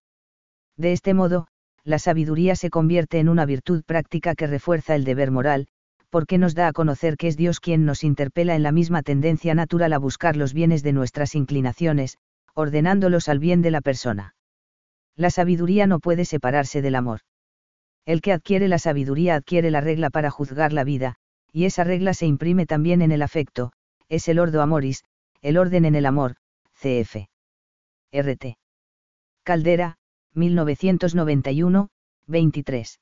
De 0.76 0.90
este 0.90 1.14
modo, 1.14 1.46
la 1.84 2.00
sabiduría 2.00 2.56
se 2.56 2.68
convierte 2.68 3.20
en 3.20 3.28
una 3.28 3.46
virtud 3.46 3.84
práctica 3.84 4.34
que 4.34 4.48
refuerza 4.48 4.96
el 4.96 5.04
deber 5.04 5.30
moral, 5.30 5.68
porque 6.10 6.36
nos 6.36 6.56
da 6.56 6.66
a 6.66 6.72
conocer 6.72 7.16
que 7.16 7.28
es 7.28 7.36
Dios 7.36 7.60
quien 7.60 7.84
nos 7.84 8.02
interpela 8.02 8.56
en 8.56 8.64
la 8.64 8.72
misma 8.72 9.04
tendencia 9.04 9.54
natural 9.54 9.92
a 9.92 9.98
buscar 9.98 10.34
los 10.34 10.52
bienes 10.52 10.82
de 10.82 10.92
nuestras 10.92 11.36
inclinaciones, 11.36 12.18
ordenándolos 12.54 13.28
al 13.28 13.38
bien 13.38 13.62
de 13.62 13.70
la 13.70 13.82
persona. 13.82 14.34
La 15.14 15.30
sabiduría 15.30 15.86
no 15.86 16.00
puede 16.00 16.24
separarse 16.24 16.82
del 16.82 16.96
amor. 16.96 17.20
El 18.06 18.22
que 18.22 18.32
adquiere 18.32 18.68
la 18.68 18.78
sabiduría 18.78 19.34
adquiere 19.34 19.70
la 19.70 19.80
regla 19.80 20.10
para 20.10 20.30
juzgar 20.30 20.72
la 20.72 20.84
vida, 20.84 21.16
y 21.52 21.64
esa 21.64 21.82
regla 21.82 22.14
se 22.14 22.24
imprime 22.26 22.64
también 22.64 23.02
en 23.02 23.10
el 23.10 23.20
afecto, 23.20 23.72
es 24.08 24.28
el 24.28 24.38
ordo 24.38 24.62
amoris, 24.62 25.02
El 25.42 25.58
orden 25.58 25.84
en 25.84 25.96
el 25.96 26.06
amor, 26.06 26.36
cf. 26.74 27.28
RT. 28.12 28.56
Caldera, 29.42 29.98
1991, 30.34 31.88
23. 32.26 33.00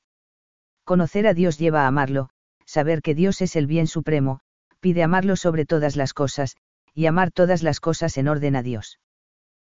Conocer 0.83 1.27
a 1.27 1.33
Dios 1.33 1.59
lleva 1.59 1.83
a 1.83 1.87
amarlo, 1.87 2.29
saber 2.65 3.01
que 3.01 3.13
Dios 3.13 3.41
es 3.41 3.55
el 3.55 3.67
bien 3.67 3.87
supremo, 3.87 4.39
pide 4.79 5.03
amarlo 5.03 5.35
sobre 5.35 5.65
todas 5.65 5.95
las 5.95 6.13
cosas, 6.13 6.55
y 6.93 7.05
amar 7.05 7.31
todas 7.31 7.61
las 7.61 7.79
cosas 7.79 8.17
en 8.17 8.27
orden 8.27 8.55
a 8.55 8.63
Dios. 8.63 8.99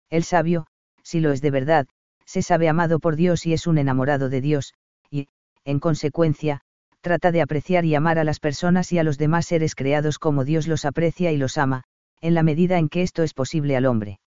El 0.10 0.24
sabio, 0.24 0.67
si 1.02 1.22
lo 1.22 1.32
es 1.32 1.41
de 1.41 1.52
verdad, 1.52 1.88
se 2.26 2.41
sabe 2.41 2.69
amado 2.69 3.00
por 3.00 3.15
Dios 3.15 3.46
y 3.46 3.54
es 3.54 3.65
un 3.65 3.78
enamorado 3.78 4.30
de 4.30 4.41
Dios, 4.41 4.74
en 5.65 5.80
consecuencia, 5.80 6.62
trata 7.02 7.32
de 7.32 7.41
apreciar 7.41 7.86
y 7.86 7.95
amar 7.95 8.19
a 8.19 8.23
las 8.23 8.39
personas 8.39 8.91
y 8.91 8.99
a 8.99 9.04
los 9.04 9.17
demás 9.17 9.45
seres 9.45 9.76
creados 9.76 10.19
como 10.19 10.45
Dios 10.45 10.67
los 10.67 10.86
aprecia 10.86 11.32
y 11.32 11.38
los 11.38 11.58
ama, 11.58 11.84
en 12.21 12.34
la 12.34 12.43
medida 12.43 12.78
en 12.78 12.89
que 12.89 13.02
esto 13.02 13.23
es 13.23 13.34
posible 13.34 13.76
al 13.76 13.86
hombre. 13.86 14.19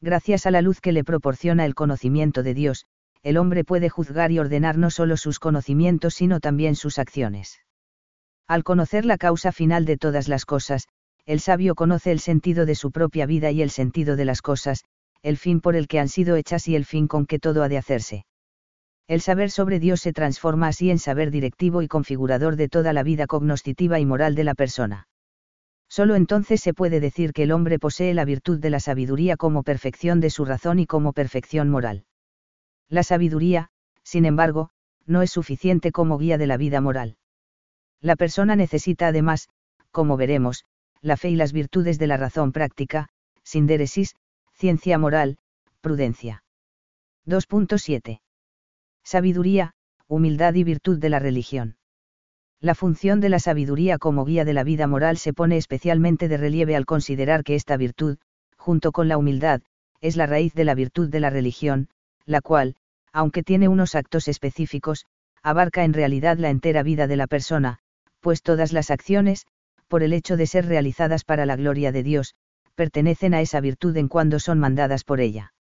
Gracias 0.00 0.46
a 0.46 0.50
la 0.50 0.62
luz 0.62 0.80
que 0.80 0.90
le 0.90 1.04
proporciona 1.04 1.64
el 1.64 1.76
conocimiento 1.76 2.42
de 2.42 2.54
Dios, 2.54 2.86
el 3.22 3.36
hombre 3.36 3.64
puede 3.64 3.88
juzgar 3.88 4.32
y 4.32 4.40
ordenar 4.40 4.76
no 4.76 4.90
solo 4.90 5.16
sus 5.16 5.38
conocimientos 5.38 6.14
sino 6.14 6.40
también 6.40 6.74
sus 6.74 6.98
acciones. 6.98 7.60
Al 8.48 8.64
conocer 8.64 9.04
la 9.04 9.16
causa 9.16 9.52
final 9.52 9.84
de 9.84 9.96
todas 9.96 10.26
las 10.26 10.44
cosas, 10.44 10.88
el 11.24 11.38
sabio 11.38 11.76
conoce 11.76 12.10
el 12.10 12.18
sentido 12.18 12.66
de 12.66 12.74
su 12.74 12.90
propia 12.90 13.26
vida 13.26 13.52
y 13.52 13.62
el 13.62 13.70
sentido 13.70 14.16
de 14.16 14.24
las 14.24 14.42
cosas, 14.42 14.84
el 15.22 15.36
fin 15.36 15.60
por 15.60 15.76
el 15.76 15.86
que 15.86 16.00
han 16.00 16.08
sido 16.08 16.34
hechas 16.34 16.66
y 16.66 16.74
el 16.74 16.84
fin 16.84 17.06
con 17.06 17.26
que 17.26 17.38
todo 17.38 17.62
ha 17.62 17.68
de 17.68 17.78
hacerse. 17.78 18.24
El 19.12 19.20
saber 19.20 19.50
sobre 19.50 19.78
Dios 19.78 20.00
se 20.00 20.14
transforma 20.14 20.68
así 20.68 20.90
en 20.90 20.98
saber 20.98 21.30
directivo 21.30 21.82
y 21.82 21.86
configurador 21.86 22.56
de 22.56 22.70
toda 22.70 22.94
la 22.94 23.02
vida 23.02 23.26
cognoscitiva 23.26 24.00
y 24.00 24.06
moral 24.06 24.34
de 24.34 24.42
la 24.42 24.54
persona. 24.54 25.06
Solo 25.86 26.14
entonces 26.14 26.62
se 26.62 26.72
puede 26.72 26.98
decir 26.98 27.34
que 27.34 27.42
el 27.42 27.52
hombre 27.52 27.78
posee 27.78 28.14
la 28.14 28.24
virtud 28.24 28.58
de 28.58 28.70
la 28.70 28.80
sabiduría 28.80 29.36
como 29.36 29.64
perfección 29.64 30.20
de 30.20 30.30
su 30.30 30.46
razón 30.46 30.78
y 30.78 30.86
como 30.86 31.12
perfección 31.12 31.68
moral. 31.68 32.06
La 32.88 33.02
sabiduría, 33.02 33.68
sin 34.02 34.24
embargo, 34.24 34.70
no 35.04 35.20
es 35.20 35.30
suficiente 35.30 35.92
como 35.92 36.16
guía 36.16 36.38
de 36.38 36.46
la 36.46 36.56
vida 36.56 36.80
moral. 36.80 37.18
La 38.00 38.16
persona 38.16 38.56
necesita 38.56 39.08
además, 39.08 39.50
como 39.90 40.16
veremos, 40.16 40.64
la 41.02 41.18
fe 41.18 41.28
y 41.28 41.36
las 41.36 41.52
virtudes 41.52 41.98
de 41.98 42.06
la 42.06 42.16
razón 42.16 42.50
práctica, 42.50 43.10
sindéresis, 43.42 44.16
ciencia 44.54 44.96
moral, 44.96 45.36
prudencia. 45.82 46.44
2.7. 47.26 48.22
Sabiduría, 49.04 49.72
humildad 50.08 50.54
y 50.54 50.64
virtud 50.64 50.98
de 50.98 51.08
la 51.08 51.18
religión. 51.18 51.76
La 52.60 52.74
función 52.74 53.20
de 53.20 53.28
la 53.28 53.40
sabiduría 53.40 53.98
como 53.98 54.24
guía 54.24 54.44
de 54.44 54.52
la 54.52 54.62
vida 54.62 54.86
moral 54.86 55.16
se 55.16 55.32
pone 55.32 55.56
especialmente 55.56 56.28
de 56.28 56.36
relieve 56.36 56.76
al 56.76 56.86
considerar 56.86 57.42
que 57.42 57.56
esta 57.56 57.76
virtud, 57.76 58.18
junto 58.56 58.92
con 58.92 59.08
la 59.08 59.18
humildad, 59.18 59.62
es 60.00 60.16
la 60.16 60.26
raíz 60.26 60.54
de 60.54 60.64
la 60.64 60.74
virtud 60.74 61.08
de 61.08 61.20
la 61.20 61.30
religión, 61.30 61.88
la 62.24 62.40
cual, 62.40 62.76
aunque 63.12 63.42
tiene 63.42 63.68
unos 63.68 63.94
actos 63.94 64.28
específicos, 64.28 65.06
abarca 65.42 65.82
en 65.84 65.92
realidad 65.92 66.38
la 66.38 66.50
entera 66.50 66.82
vida 66.82 67.06
de 67.06 67.16
la 67.16 67.26
persona, 67.26 67.78
pues 68.20 68.42
todas 68.42 68.72
las 68.72 68.90
acciones, 68.90 69.46
por 69.88 70.02
el 70.02 70.12
hecho 70.12 70.36
de 70.36 70.46
ser 70.46 70.66
realizadas 70.66 71.24
para 71.24 71.44
la 71.44 71.56
gloria 71.56 71.90
de 71.90 72.04
Dios, 72.04 72.34
pertenecen 72.76 73.34
a 73.34 73.40
esa 73.40 73.60
virtud 73.60 73.96
en 73.96 74.08
cuando 74.08 74.38
son 74.38 74.58
mandadas 74.58 75.04
por 75.04 75.20
ella. 75.20 75.52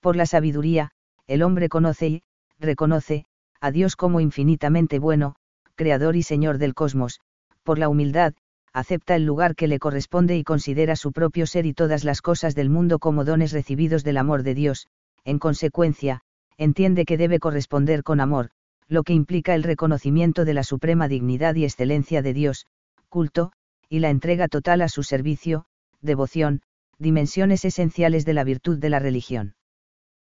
Por 0.00 0.16
la 0.16 0.26
sabiduría, 0.26 0.92
el 1.26 1.42
hombre 1.42 1.68
conoce 1.68 2.06
y, 2.06 2.22
reconoce, 2.62 3.24
a 3.60 3.70
Dios 3.70 3.96
como 3.96 4.20
infinitamente 4.20 4.98
bueno, 4.98 5.34
creador 5.74 6.16
y 6.16 6.22
señor 6.22 6.58
del 6.58 6.74
cosmos, 6.74 7.20
por 7.62 7.78
la 7.78 7.88
humildad, 7.88 8.34
acepta 8.72 9.16
el 9.16 9.26
lugar 9.26 9.54
que 9.54 9.68
le 9.68 9.78
corresponde 9.78 10.36
y 10.36 10.44
considera 10.44 10.96
su 10.96 11.12
propio 11.12 11.46
ser 11.46 11.66
y 11.66 11.74
todas 11.74 12.04
las 12.04 12.22
cosas 12.22 12.54
del 12.54 12.70
mundo 12.70 12.98
como 12.98 13.24
dones 13.24 13.52
recibidos 13.52 14.04
del 14.04 14.16
amor 14.16 14.42
de 14.42 14.54
Dios, 14.54 14.86
en 15.24 15.38
consecuencia, 15.38 16.22
entiende 16.56 17.04
que 17.04 17.18
debe 17.18 17.38
corresponder 17.38 18.02
con 18.02 18.20
amor, 18.20 18.50
lo 18.88 19.02
que 19.02 19.12
implica 19.12 19.54
el 19.54 19.62
reconocimiento 19.62 20.44
de 20.44 20.54
la 20.54 20.64
suprema 20.64 21.08
dignidad 21.08 21.54
y 21.54 21.64
excelencia 21.64 22.22
de 22.22 22.32
Dios, 22.32 22.66
culto, 23.08 23.52
y 23.88 23.98
la 23.98 24.10
entrega 24.10 24.48
total 24.48 24.80
a 24.80 24.88
su 24.88 25.02
servicio, 25.02 25.66
devoción, 26.00 26.62
dimensiones 26.98 27.64
esenciales 27.64 28.24
de 28.24 28.34
la 28.34 28.44
virtud 28.44 28.78
de 28.78 28.90
la 28.90 28.98
religión. 28.98 29.54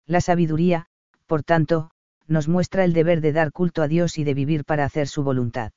La 0.06 0.20
sabiduría, 0.20 0.86
por 1.26 1.42
tanto, 1.42 1.90
nos 2.30 2.48
muestra 2.48 2.84
el 2.84 2.92
deber 2.92 3.20
de 3.20 3.32
dar 3.32 3.52
culto 3.52 3.82
a 3.82 3.88
Dios 3.88 4.16
y 4.16 4.24
de 4.24 4.34
vivir 4.34 4.64
para 4.64 4.84
hacer 4.84 5.08
su 5.08 5.24
voluntad. 5.24 5.72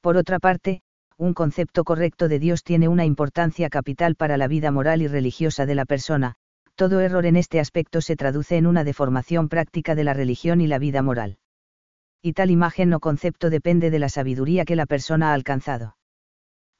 Por 0.00 0.16
otra 0.16 0.38
parte, 0.40 0.82
un 1.16 1.32
concepto 1.32 1.84
correcto 1.84 2.28
de 2.28 2.38
Dios 2.38 2.64
tiene 2.64 2.88
una 2.88 3.04
importancia 3.04 3.70
capital 3.70 4.16
para 4.16 4.36
la 4.36 4.48
vida 4.48 4.70
moral 4.72 5.00
y 5.00 5.06
religiosa 5.06 5.66
de 5.66 5.74
la 5.76 5.84
persona, 5.84 6.34
todo 6.74 7.00
error 7.00 7.24
en 7.26 7.36
este 7.36 7.60
aspecto 7.60 8.00
se 8.00 8.16
traduce 8.16 8.56
en 8.56 8.66
una 8.66 8.84
deformación 8.84 9.48
práctica 9.48 9.94
de 9.94 10.02
la 10.02 10.14
religión 10.14 10.60
y 10.60 10.66
la 10.66 10.78
vida 10.78 11.02
moral. 11.02 11.38
Y 12.22 12.32
tal 12.32 12.50
imagen 12.50 12.92
o 12.92 13.00
concepto 13.00 13.48
depende 13.48 13.90
de 13.90 13.98
la 13.98 14.08
sabiduría 14.08 14.64
que 14.64 14.76
la 14.76 14.86
persona 14.86 15.30
ha 15.30 15.34
alcanzado. 15.34 15.96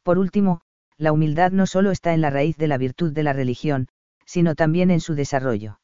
Por 0.03 0.19
último, 0.19 0.63
la 0.97 1.13
humildad 1.13 1.53
no 1.53 1.67
solo 1.67 1.91
está 1.91 2.13
en 2.13 2.23
la 2.23 2.31
raíz 2.31 2.57
de 2.57 2.67
la 2.67 2.79
virtud 2.79 3.13
de 3.13 3.23
la 3.23 3.33
religión, 3.33 3.89
sino 4.25 4.55
también 4.55 4.91
en 4.91 5.01
su 5.01 5.15
desarrollo. 5.15 5.81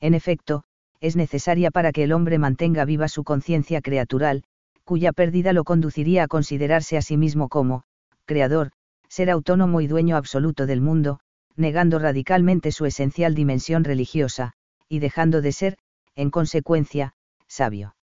En 0.00 0.14
efecto, 0.14 0.64
es 1.00 1.16
necesaria 1.16 1.70
para 1.70 1.92
que 1.92 2.04
el 2.04 2.12
hombre 2.12 2.38
mantenga 2.38 2.84
viva 2.84 3.08
su 3.08 3.24
conciencia 3.24 3.80
creatural, 3.80 4.44
cuya 4.84 5.12
pérdida 5.12 5.52
lo 5.52 5.64
conduciría 5.64 6.24
a 6.24 6.28
considerarse 6.28 6.96
a 6.96 7.02
sí 7.02 7.16
mismo 7.16 7.48
como, 7.48 7.82
creador, 8.24 8.70
ser 9.08 9.30
autónomo 9.30 9.80
y 9.80 9.86
dueño 9.86 10.16
absoluto 10.16 10.66
del 10.66 10.80
mundo, 10.80 11.20
negando 11.56 11.98
radicalmente 11.98 12.72
su 12.72 12.86
esencial 12.86 13.34
dimensión 13.34 13.84
religiosa, 13.84 14.54
y 14.88 15.00
dejando 15.00 15.42
de 15.42 15.52
ser, 15.52 15.78
en 16.14 16.30
consecuencia, 16.30 17.14
sabio. 17.46 17.96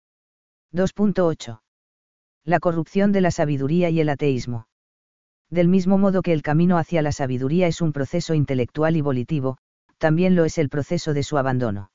2.8. 0.73 1.61
La 2.45 2.59
corrupción 2.59 3.13
de 3.13 3.21
la 3.21 3.31
sabiduría 3.31 3.91
y 3.91 4.01
el 4.01 4.09
ateísmo. 4.09 4.67
Del 5.51 5.69
mismo 5.69 5.99
modo 5.99 6.23
que 6.23 6.33
el 6.33 6.43
camino 6.43 6.79
hacia 6.79 7.03
la 7.03 7.13
sabiduría 7.13 7.69
es 7.69 7.81
un 7.81 7.93
proceso 7.93 8.35
intelectual 8.35 8.97
y 8.97 9.03
volitivo, 9.03 9.59
también 9.99 10.35
lo 10.35 10.45
es 10.45 10.59
el 10.59 10.69
proceso 10.69 11.15
de 11.15 11.23
su 11.23 11.39
abandono. 11.39 11.92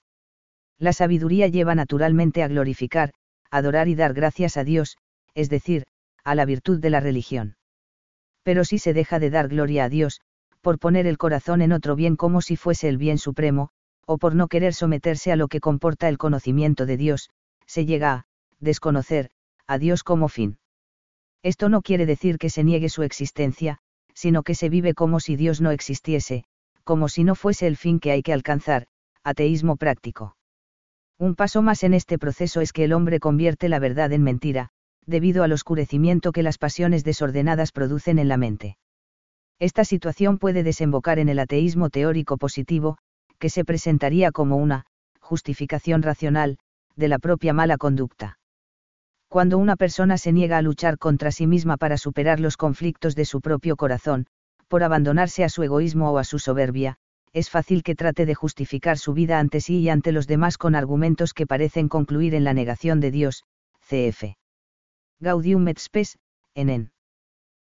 La 0.79 0.93
sabiduría 0.93 1.47
lleva 1.47 1.75
naturalmente 1.75 2.43
a 2.43 2.47
glorificar, 2.47 3.13
adorar 3.49 3.87
y 3.87 3.95
dar 3.95 4.13
gracias 4.13 4.57
a 4.57 4.63
Dios, 4.63 4.97
es 5.33 5.49
decir, 5.49 5.85
a 6.23 6.35
la 6.35 6.45
virtud 6.45 6.79
de 6.79 6.89
la 6.89 6.99
religión. 6.99 7.57
Pero 8.43 8.63
si 8.63 8.79
se 8.79 8.93
deja 8.93 9.19
de 9.19 9.29
dar 9.29 9.47
gloria 9.47 9.85
a 9.85 9.89
Dios, 9.89 10.21
por 10.61 10.79
poner 10.79 11.07
el 11.07 11.17
corazón 11.17 11.61
en 11.61 11.71
otro 11.71 11.95
bien 11.95 12.15
como 12.15 12.41
si 12.41 12.55
fuese 12.55 12.89
el 12.89 12.97
bien 12.97 13.17
supremo, 13.17 13.69
o 14.05 14.17
por 14.17 14.35
no 14.35 14.47
querer 14.47 14.73
someterse 14.73 15.31
a 15.31 15.35
lo 15.35 15.47
que 15.47 15.59
comporta 15.59 16.07
el 16.09 16.17
conocimiento 16.17 16.85
de 16.85 16.97
Dios, 16.97 17.29
se 17.65 17.85
llega 17.85 18.13
a 18.13 18.25
desconocer 18.59 19.31
a 19.67 19.77
Dios 19.77 20.03
como 20.03 20.29
fin. 20.29 20.59
Esto 21.43 21.69
no 21.69 21.81
quiere 21.81 22.05
decir 22.05 22.37
que 22.37 22.49
se 22.49 22.63
niegue 22.63 22.89
su 22.89 23.03
existencia, 23.03 23.79
sino 24.13 24.43
que 24.43 24.55
se 24.55 24.69
vive 24.69 24.93
como 24.93 25.19
si 25.19 25.35
Dios 25.35 25.59
no 25.59 25.71
existiese, 25.71 26.45
como 26.83 27.09
si 27.09 27.23
no 27.23 27.35
fuese 27.35 27.67
el 27.67 27.77
fin 27.77 27.99
que 27.99 28.11
hay 28.11 28.23
que 28.23 28.33
alcanzar, 28.33 28.87
ateísmo 29.23 29.75
práctico. 29.75 30.36
Un 31.19 31.35
paso 31.35 31.61
más 31.61 31.83
en 31.83 31.93
este 31.93 32.19
proceso 32.19 32.61
es 32.61 32.71
que 32.71 32.83
el 32.83 32.93
hombre 32.93 33.19
convierte 33.19 33.69
la 33.69 33.79
verdad 33.79 34.11
en 34.11 34.23
mentira, 34.23 34.69
debido 35.05 35.43
al 35.43 35.51
oscurecimiento 35.51 36.31
que 36.31 36.43
las 36.43 36.57
pasiones 36.59 37.03
desordenadas 37.03 37.71
producen 37.71 38.19
en 38.19 38.27
la 38.27 38.37
mente. 38.37 38.77
Esta 39.59 39.83
situación 39.83 40.37
puede 40.37 40.61
desembocar 40.61 41.17
en 41.17 41.29
el 41.29 41.39
ateísmo 41.39 41.89
teórico 41.89 42.37
positivo, 42.37 42.97
que 43.39 43.49
se 43.49 43.65
presentaría 43.65 44.31
como 44.31 44.57
una 44.57 44.85
justificación 45.19 46.03
racional 46.03 46.59
de 46.95 47.07
la 47.07 47.17
propia 47.17 47.53
mala 47.53 47.77
conducta. 47.77 48.37
Cuando 49.27 49.57
una 49.57 49.75
persona 49.75 50.17
se 50.17 50.31
niega 50.31 50.57
a 50.57 50.61
luchar 50.61 50.97
contra 50.97 51.31
sí 51.31 51.47
misma 51.47 51.77
para 51.77 51.97
superar 51.97 52.39
los 52.39 52.57
conflictos 52.57 53.15
de 53.15 53.25
su 53.25 53.41
propio 53.41 53.75
corazón, 53.75 54.27
por 54.67 54.83
abandonarse 54.83 55.43
a 55.43 55.49
su 55.49 55.63
egoísmo 55.63 56.11
o 56.11 56.17
a 56.17 56.23
su 56.23 56.39
soberbia, 56.39 56.97
es 57.37 57.51
fácil 57.51 57.83
que 57.83 57.93
trate 57.93 58.25
de 58.25 58.33
justificar 58.33 58.97
su 58.97 59.13
vida 59.13 59.37
ante 59.37 59.61
sí 59.61 59.77
y 59.79 59.89
ante 59.89 60.11
los 60.11 60.25
demás 60.25 60.57
con 60.57 60.73
argumentos 60.73 61.35
que 61.35 61.45
parecen 61.45 61.87
concluir 61.87 62.33
en 62.33 62.43
la 62.43 62.53
negación 62.53 62.99
de 62.99 63.11
Dios, 63.11 63.43
cf. 63.87 64.35
Gaudium 65.19 65.67
et 65.67 65.77
Spes, 65.77 66.17
en 66.55 66.91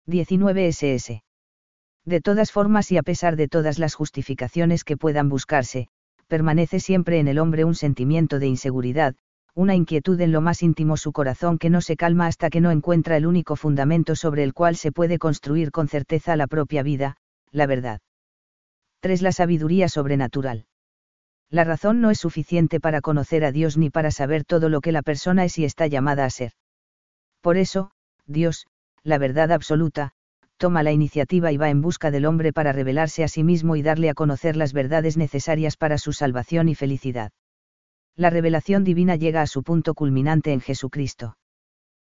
19 0.06 0.71
ss. 0.71 1.21
De 2.06 2.21
todas 2.21 2.53
formas 2.53 2.93
y 2.93 2.97
a 2.97 3.03
pesar 3.03 3.36
de 3.36 3.49
todas 3.49 3.77
las 3.77 3.93
justificaciones 3.93 4.86
que 4.86 4.95
puedan 4.95 5.27
buscarse, 5.27 5.89
permanece 6.27 6.80
siempre 6.80 7.19
en 7.19 7.27
el 7.27 7.38
hombre 7.38 7.65
un 7.65 7.75
sentimiento 7.75 8.39
de 8.39 8.47
inseguridad, 8.47 9.15
una 9.53 9.75
inquietud 9.75 10.21
en 10.21 10.32
lo 10.32 10.39
más 10.39 10.63
íntimo 10.63 10.95
su 10.95 11.12
corazón 11.12 11.58
que 11.58 11.69
no 11.69 11.82
se 11.82 11.97
calma 11.97 12.27
hasta 12.27 12.49
que 12.49 12.62
no 12.62 12.71
encuentra 12.71 13.17
el 13.17 13.25
único 13.25 13.58
fundamento 13.58 14.15
sobre 14.15 14.43
el 14.43 14.53
cual 14.53 14.77
se 14.77 14.93
puede 14.93 15.19
construir 15.19 15.71
con 15.71 15.89
certeza 15.89 16.38
la 16.38 16.47
propia 16.47 16.84
vida, 16.84 17.17
la 17.51 17.65
verdad. 17.65 17.99
3. 19.07 19.21
La 19.21 19.31
sabiduría 19.31 19.87
sobrenatural. 19.87 20.65
La 21.49 21.63
razón 21.63 22.01
no 22.01 22.11
es 22.11 22.17
suficiente 22.17 22.81
para 22.81 22.99
conocer 22.99 23.45
a 23.45 23.53
Dios 23.53 23.77
ni 23.77 23.89
para 23.89 24.11
saber 24.11 24.43
todo 24.43 24.67
lo 24.67 24.81
que 24.81 24.91
la 24.91 25.01
persona 25.01 25.45
es 25.45 25.57
y 25.57 25.63
está 25.63 25.87
llamada 25.87 26.25
a 26.25 26.29
ser. 26.29 26.51
Por 27.39 27.55
eso, 27.55 27.91
Dios, 28.25 28.67
la 29.03 29.17
verdad 29.17 29.53
absoluta, 29.53 30.11
toma 30.57 30.83
la 30.83 30.91
iniciativa 30.91 31.53
y 31.53 31.55
va 31.55 31.69
en 31.69 31.81
busca 31.81 32.11
del 32.11 32.25
hombre 32.25 32.51
para 32.51 32.73
revelarse 32.73 33.23
a 33.23 33.29
sí 33.29 33.45
mismo 33.45 33.77
y 33.77 33.81
darle 33.81 34.09
a 34.09 34.13
conocer 34.13 34.57
las 34.57 34.73
verdades 34.73 35.15
necesarias 35.15 35.77
para 35.77 35.97
su 35.97 36.11
salvación 36.11 36.67
y 36.67 36.75
felicidad. 36.75 37.31
La 38.17 38.29
revelación 38.29 38.83
divina 38.83 39.15
llega 39.15 39.41
a 39.41 39.47
su 39.47 39.63
punto 39.63 39.93
culminante 39.93 40.51
en 40.51 40.59
Jesucristo. 40.59 41.37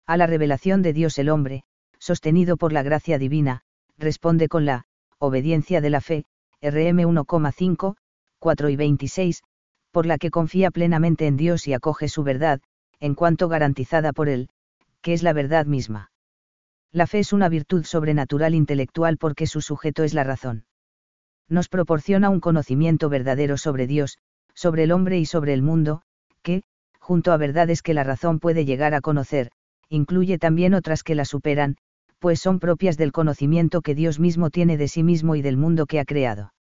A 0.06 0.16
la 0.16 0.28
revelación 0.28 0.80
de 0.82 0.92
Dios 0.92 1.18
el 1.18 1.28
hombre, 1.28 1.64
sostenido 1.98 2.56
por 2.56 2.72
la 2.72 2.84
gracia 2.84 3.18
divina, 3.18 3.62
responde 3.98 4.46
con 4.46 4.64
la 4.64 4.86
obediencia 5.18 5.80
de 5.80 5.90
la 5.90 6.00
fe, 6.00 6.24
RM 6.64 7.04
1,5, 7.04 7.96
4 8.38 8.68
y 8.70 8.76
26, 8.76 9.42
por 9.90 10.06
la 10.06 10.16
que 10.16 10.30
confía 10.30 10.70
plenamente 10.70 11.26
en 11.26 11.36
Dios 11.36 11.68
y 11.68 11.74
acoge 11.74 12.08
su 12.08 12.24
verdad, 12.24 12.60
en 13.00 13.14
cuanto 13.14 13.48
garantizada 13.48 14.12
por 14.12 14.28
él, 14.28 14.48
que 15.02 15.12
es 15.12 15.22
la 15.22 15.34
verdad 15.34 15.66
misma. 15.66 16.10
La 16.90 17.06
fe 17.06 17.18
es 17.18 17.32
una 17.32 17.48
virtud 17.48 17.84
sobrenatural 17.84 18.54
intelectual 18.54 19.18
porque 19.18 19.46
su 19.46 19.60
sujeto 19.60 20.04
es 20.04 20.14
la 20.14 20.24
razón. 20.24 20.64
Nos 21.48 21.68
proporciona 21.68 22.30
un 22.30 22.40
conocimiento 22.40 23.10
verdadero 23.10 23.58
sobre 23.58 23.86
Dios, 23.86 24.18
sobre 24.54 24.84
el 24.84 24.92
hombre 24.92 25.18
y 25.18 25.26
sobre 25.26 25.52
el 25.52 25.62
mundo, 25.62 26.02
que, 26.42 26.62
junto 26.98 27.32
a 27.32 27.36
verdades 27.36 27.82
que 27.82 27.92
la 27.92 28.04
razón 28.04 28.38
puede 28.38 28.64
llegar 28.64 28.94
a 28.94 29.02
conocer, 29.02 29.50
incluye 29.90 30.38
también 30.38 30.72
otras 30.72 31.02
que 31.02 31.14
la 31.14 31.26
superan, 31.26 31.76
pues 32.24 32.40
son 32.40 32.58
propias 32.58 32.96
del 32.96 33.12
conocimiento 33.12 33.82
que 33.82 33.94
Dios 33.94 34.18
mismo 34.18 34.48
tiene 34.48 34.78
de 34.78 34.88
sí 34.88 35.02
mismo 35.02 35.36
y 35.36 35.42
del 35.42 35.58
mundo 35.58 35.84
que 35.84 36.00
ha 36.00 36.06
creado. 36.06 36.54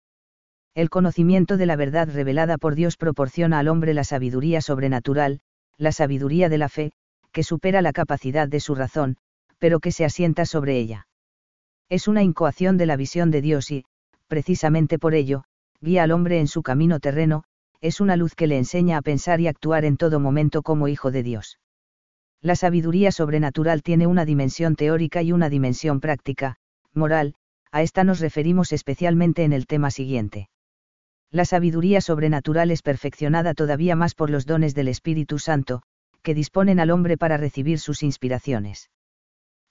El 0.76 0.90
conocimiento 0.90 1.56
de 1.56 1.66
la 1.66 1.78
verdad 1.78 2.10
revelada 2.12 2.58
por 2.58 2.76
Dios 2.76 2.98
proporciona 2.98 3.60
al 3.60 3.70
hombre 3.70 3.94
la 3.94 4.04
sabiduría 4.04 4.60
sobrenatural, 4.60 5.40
la 5.78 5.94
sabiduría 5.94 6.50
de 6.50 6.58
la 6.58 6.68
fe, 6.68 6.92
que 7.32 7.44
supera 7.44 7.82
la 7.82 7.94
capacidad 7.94 8.50
de 8.50 8.60
su 8.60 8.76
razón, 8.76 9.16
pero 9.58 9.80
que 9.80 9.94
se 9.94 10.04
asienta 10.04 10.46
sobre 10.46 10.80
ella. 10.80 11.08
Es 11.88 12.10
una 12.10 12.24
incoación 12.24 12.76
de 12.76 12.86
la 12.86 12.98
visión 12.98 13.32
de 13.32 13.40
Dios 13.40 13.72
y, 13.72 13.86
precisamente 14.28 15.00
por 15.00 15.14
ello, 15.14 15.46
guía 15.80 16.04
al 16.04 16.12
hombre 16.12 16.42
en 16.42 16.48
su 16.50 16.62
camino 16.62 17.00
terreno, 17.00 17.46
es 17.80 18.02
una 18.02 18.18
luz 18.18 18.36
que 18.36 18.48
le 18.48 18.58
enseña 18.58 18.98
a 18.98 19.02
pensar 19.02 19.40
y 19.40 19.48
actuar 19.48 19.86
en 19.86 19.96
todo 19.96 20.20
momento 20.20 20.62
como 20.62 20.90
hijo 20.90 21.10
de 21.10 21.24
Dios. 21.24 21.58
La 22.44 22.58
sabiduría 22.58 23.14
sobrenatural 23.14 23.84
tiene 23.84 24.06
una 24.06 24.26
dimensión 24.26 24.76
teórica 24.76 25.22
y 25.22 25.32
una 25.32 25.50
dimensión 25.50 26.02
práctica, 26.02 26.58
moral, 26.94 27.36
a 27.72 27.82
esta 27.82 28.04
nos 28.04 28.20
referimos 28.20 28.74
especialmente 28.74 29.46
en 29.46 29.54
el 29.54 29.66
tema 29.66 29.92
siguiente. 29.92 30.50
La 31.32 31.46
sabiduría 31.46 32.02
sobrenatural 32.02 32.70
es 32.70 32.82
perfeccionada 32.82 33.54
todavía 33.54 33.96
más 33.96 34.14
por 34.14 34.30
los 34.30 34.46
dones 34.46 34.76
del 34.76 34.90
Espíritu 34.90 35.40
Santo, 35.40 35.84
que 36.22 36.36
disponen 36.36 36.82
al 36.82 36.92
hombre 36.92 37.18
para 37.18 37.38
recibir 37.38 37.80
sus 37.80 38.04
inspiraciones. 38.04 38.90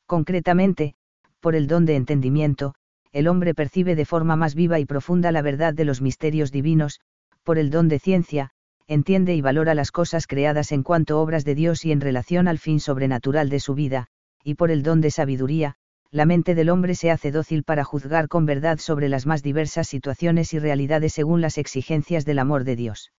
Concretamente, 0.06 0.94
por 1.40 1.54
el 1.54 1.66
don 1.66 1.84
de 1.84 1.96
entendimiento, 1.96 2.74
el 3.12 3.28
hombre 3.28 3.54
percibe 3.54 3.96
de 3.96 4.06
forma 4.06 4.34
más 4.34 4.54
viva 4.54 4.78
y 4.78 4.86
profunda 4.86 5.30
la 5.30 5.42
verdad 5.42 5.74
de 5.74 5.84
los 5.84 6.00
misterios 6.00 6.50
divinos, 6.50 7.02
por 7.42 7.58
el 7.58 7.68
don 7.68 7.88
de 7.88 7.98
ciencia, 7.98 8.50
entiende 8.86 9.34
y 9.34 9.40
valora 9.40 9.74
las 9.74 9.90
cosas 9.90 10.26
creadas 10.26 10.72
en 10.72 10.82
cuanto 10.82 11.20
obras 11.20 11.44
de 11.44 11.54
Dios 11.54 11.84
y 11.84 11.92
en 11.92 12.00
relación 12.00 12.48
al 12.48 12.58
fin 12.58 12.80
sobrenatural 12.80 13.48
de 13.48 13.60
su 13.60 13.74
vida, 13.74 14.08
y 14.44 14.54
por 14.54 14.70
el 14.70 14.82
don 14.82 15.00
de 15.00 15.10
sabiduría, 15.10 15.76
la 16.10 16.26
mente 16.26 16.54
del 16.54 16.68
hombre 16.68 16.94
se 16.94 17.10
hace 17.10 17.30
dócil 17.30 17.64
para 17.64 17.84
juzgar 17.84 18.28
con 18.28 18.44
verdad 18.44 18.78
sobre 18.78 19.08
las 19.08 19.24
más 19.24 19.42
diversas 19.42 19.88
situaciones 19.88 20.52
y 20.52 20.58
realidades 20.58 21.14
según 21.14 21.40
las 21.40 21.56
exigencias 21.56 22.24
del 22.24 22.38
amor 22.38 22.64
de 22.64 22.76
Dios. 22.76 23.12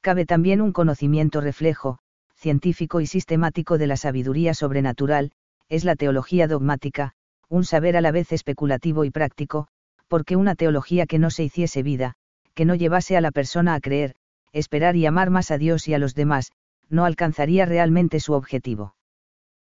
Cabe 0.00 0.24
también 0.24 0.60
un 0.60 0.72
conocimiento 0.72 1.40
reflejo, 1.40 1.98
científico 2.34 3.00
y 3.00 3.06
sistemático 3.06 3.76
de 3.76 3.86
la 3.86 3.96
sabiduría 3.96 4.54
sobrenatural, 4.54 5.32
es 5.68 5.84
la 5.84 5.96
teología 5.96 6.48
dogmática, 6.48 7.12
un 7.48 7.64
saber 7.64 7.96
a 7.96 8.00
la 8.00 8.12
vez 8.12 8.32
especulativo 8.32 9.04
y 9.04 9.10
práctico, 9.10 9.68
porque 10.08 10.36
una 10.36 10.54
teología 10.54 11.06
que 11.06 11.18
no 11.18 11.30
se 11.30 11.44
hiciese 11.44 11.82
vida, 11.82 12.14
que 12.54 12.64
no 12.64 12.74
llevase 12.74 13.16
a 13.16 13.20
la 13.20 13.30
persona 13.30 13.74
a 13.74 13.80
creer, 13.80 14.14
esperar 14.52 14.96
y 14.96 15.06
amar 15.06 15.30
más 15.30 15.50
a 15.50 15.58
Dios 15.58 15.88
y 15.88 15.94
a 15.94 15.98
los 15.98 16.14
demás, 16.14 16.52
no 16.88 17.04
alcanzaría 17.04 17.66
realmente 17.66 18.20
su 18.20 18.32
objetivo. 18.32 18.94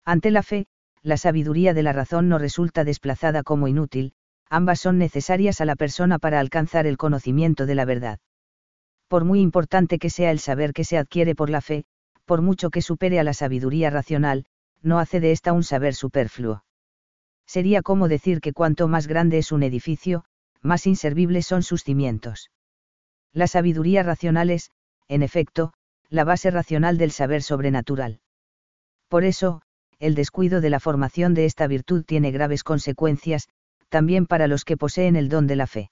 Ante 0.04 0.30
la 0.30 0.42
fe, 0.42 0.66
la 1.02 1.16
sabiduría 1.16 1.74
de 1.74 1.82
la 1.82 1.92
razón 1.92 2.28
no 2.28 2.38
resulta 2.38 2.84
desplazada 2.84 3.42
como 3.42 3.68
inútil, 3.68 4.12
ambas 4.48 4.80
son 4.80 4.98
necesarias 4.98 5.60
a 5.60 5.64
la 5.64 5.76
persona 5.76 6.18
para 6.18 6.40
alcanzar 6.40 6.86
el 6.86 6.96
conocimiento 6.96 7.66
de 7.66 7.74
la 7.74 7.84
verdad. 7.84 8.18
Por 9.08 9.24
muy 9.24 9.40
importante 9.40 9.98
que 9.98 10.10
sea 10.10 10.30
el 10.30 10.38
saber 10.38 10.72
que 10.72 10.84
se 10.84 10.98
adquiere 10.98 11.34
por 11.34 11.50
la 11.50 11.60
fe, 11.60 11.84
por 12.24 12.42
mucho 12.42 12.70
que 12.70 12.82
supere 12.82 13.20
a 13.20 13.24
la 13.24 13.34
sabiduría 13.34 13.90
racional, 13.90 14.46
no 14.82 14.98
hace 14.98 15.20
de 15.20 15.32
esta 15.32 15.52
un 15.52 15.62
saber 15.62 15.94
superfluo. 15.94 16.64
Sería 17.46 17.82
como 17.82 18.08
decir 18.08 18.40
que 18.40 18.52
cuanto 18.52 18.88
más 18.88 19.06
grande 19.06 19.38
es 19.38 19.52
un 19.52 19.62
edificio, 19.62 20.24
más 20.62 20.86
inservibles 20.86 21.46
son 21.46 21.62
sus 21.62 21.84
cimientos. 21.84 22.50
La 23.34 23.48
sabiduría 23.48 24.02
racional 24.02 24.48
es, 24.48 24.70
en 25.08 25.22
efecto, 25.22 25.74
la 26.08 26.24
base 26.24 26.50
racional 26.50 26.96
del 26.96 27.10
saber 27.10 27.42
sobrenatural. 27.42 28.20
Por 29.08 29.24
eso, 29.24 29.60
el 29.98 30.14
descuido 30.14 30.60
de 30.60 30.70
la 30.70 30.80
formación 30.80 31.34
de 31.34 31.44
esta 31.44 31.66
virtud 31.66 32.04
tiene 32.04 32.30
graves 32.30 32.62
consecuencias, 32.62 33.48
también 33.88 34.26
para 34.26 34.46
los 34.46 34.64
que 34.64 34.76
poseen 34.76 35.16
el 35.16 35.28
don 35.28 35.48
de 35.48 35.56
la 35.56 35.66
fe. 35.66 35.90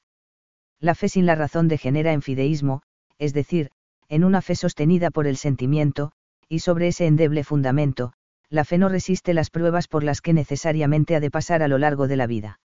La 0.78 0.94
fe 0.94 1.08
sin 1.08 1.26
la 1.26 1.34
razón 1.34 1.68
degenera 1.68 2.12
en 2.12 2.22
fideísmo, 2.22 2.82
es 3.18 3.34
decir, 3.34 3.70
en 4.08 4.24
una 4.24 4.40
fe 4.40 4.54
sostenida 4.54 5.10
por 5.10 5.26
el 5.26 5.36
sentimiento, 5.36 6.12
y 6.48 6.60
sobre 6.60 6.88
ese 6.88 7.06
endeble 7.06 7.44
fundamento, 7.44 8.12
la 8.50 8.64
fe 8.64 8.78
no 8.78 8.88
resiste 8.88 9.34
las 9.34 9.50
pruebas 9.50 9.88
por 9.88 10.04
las 10.04 10.20
que 10.20 10.32
necesariamente 10.32 11.16
ha 11.16 11.20
de 11.20 11.30
pasar 11.30 11.62
a 11.62 11.68
lo 11.68 11.78
largo 11.78 12.06
de 12.06 12.16
la 12.16 12.26
vida. 12.26 12.60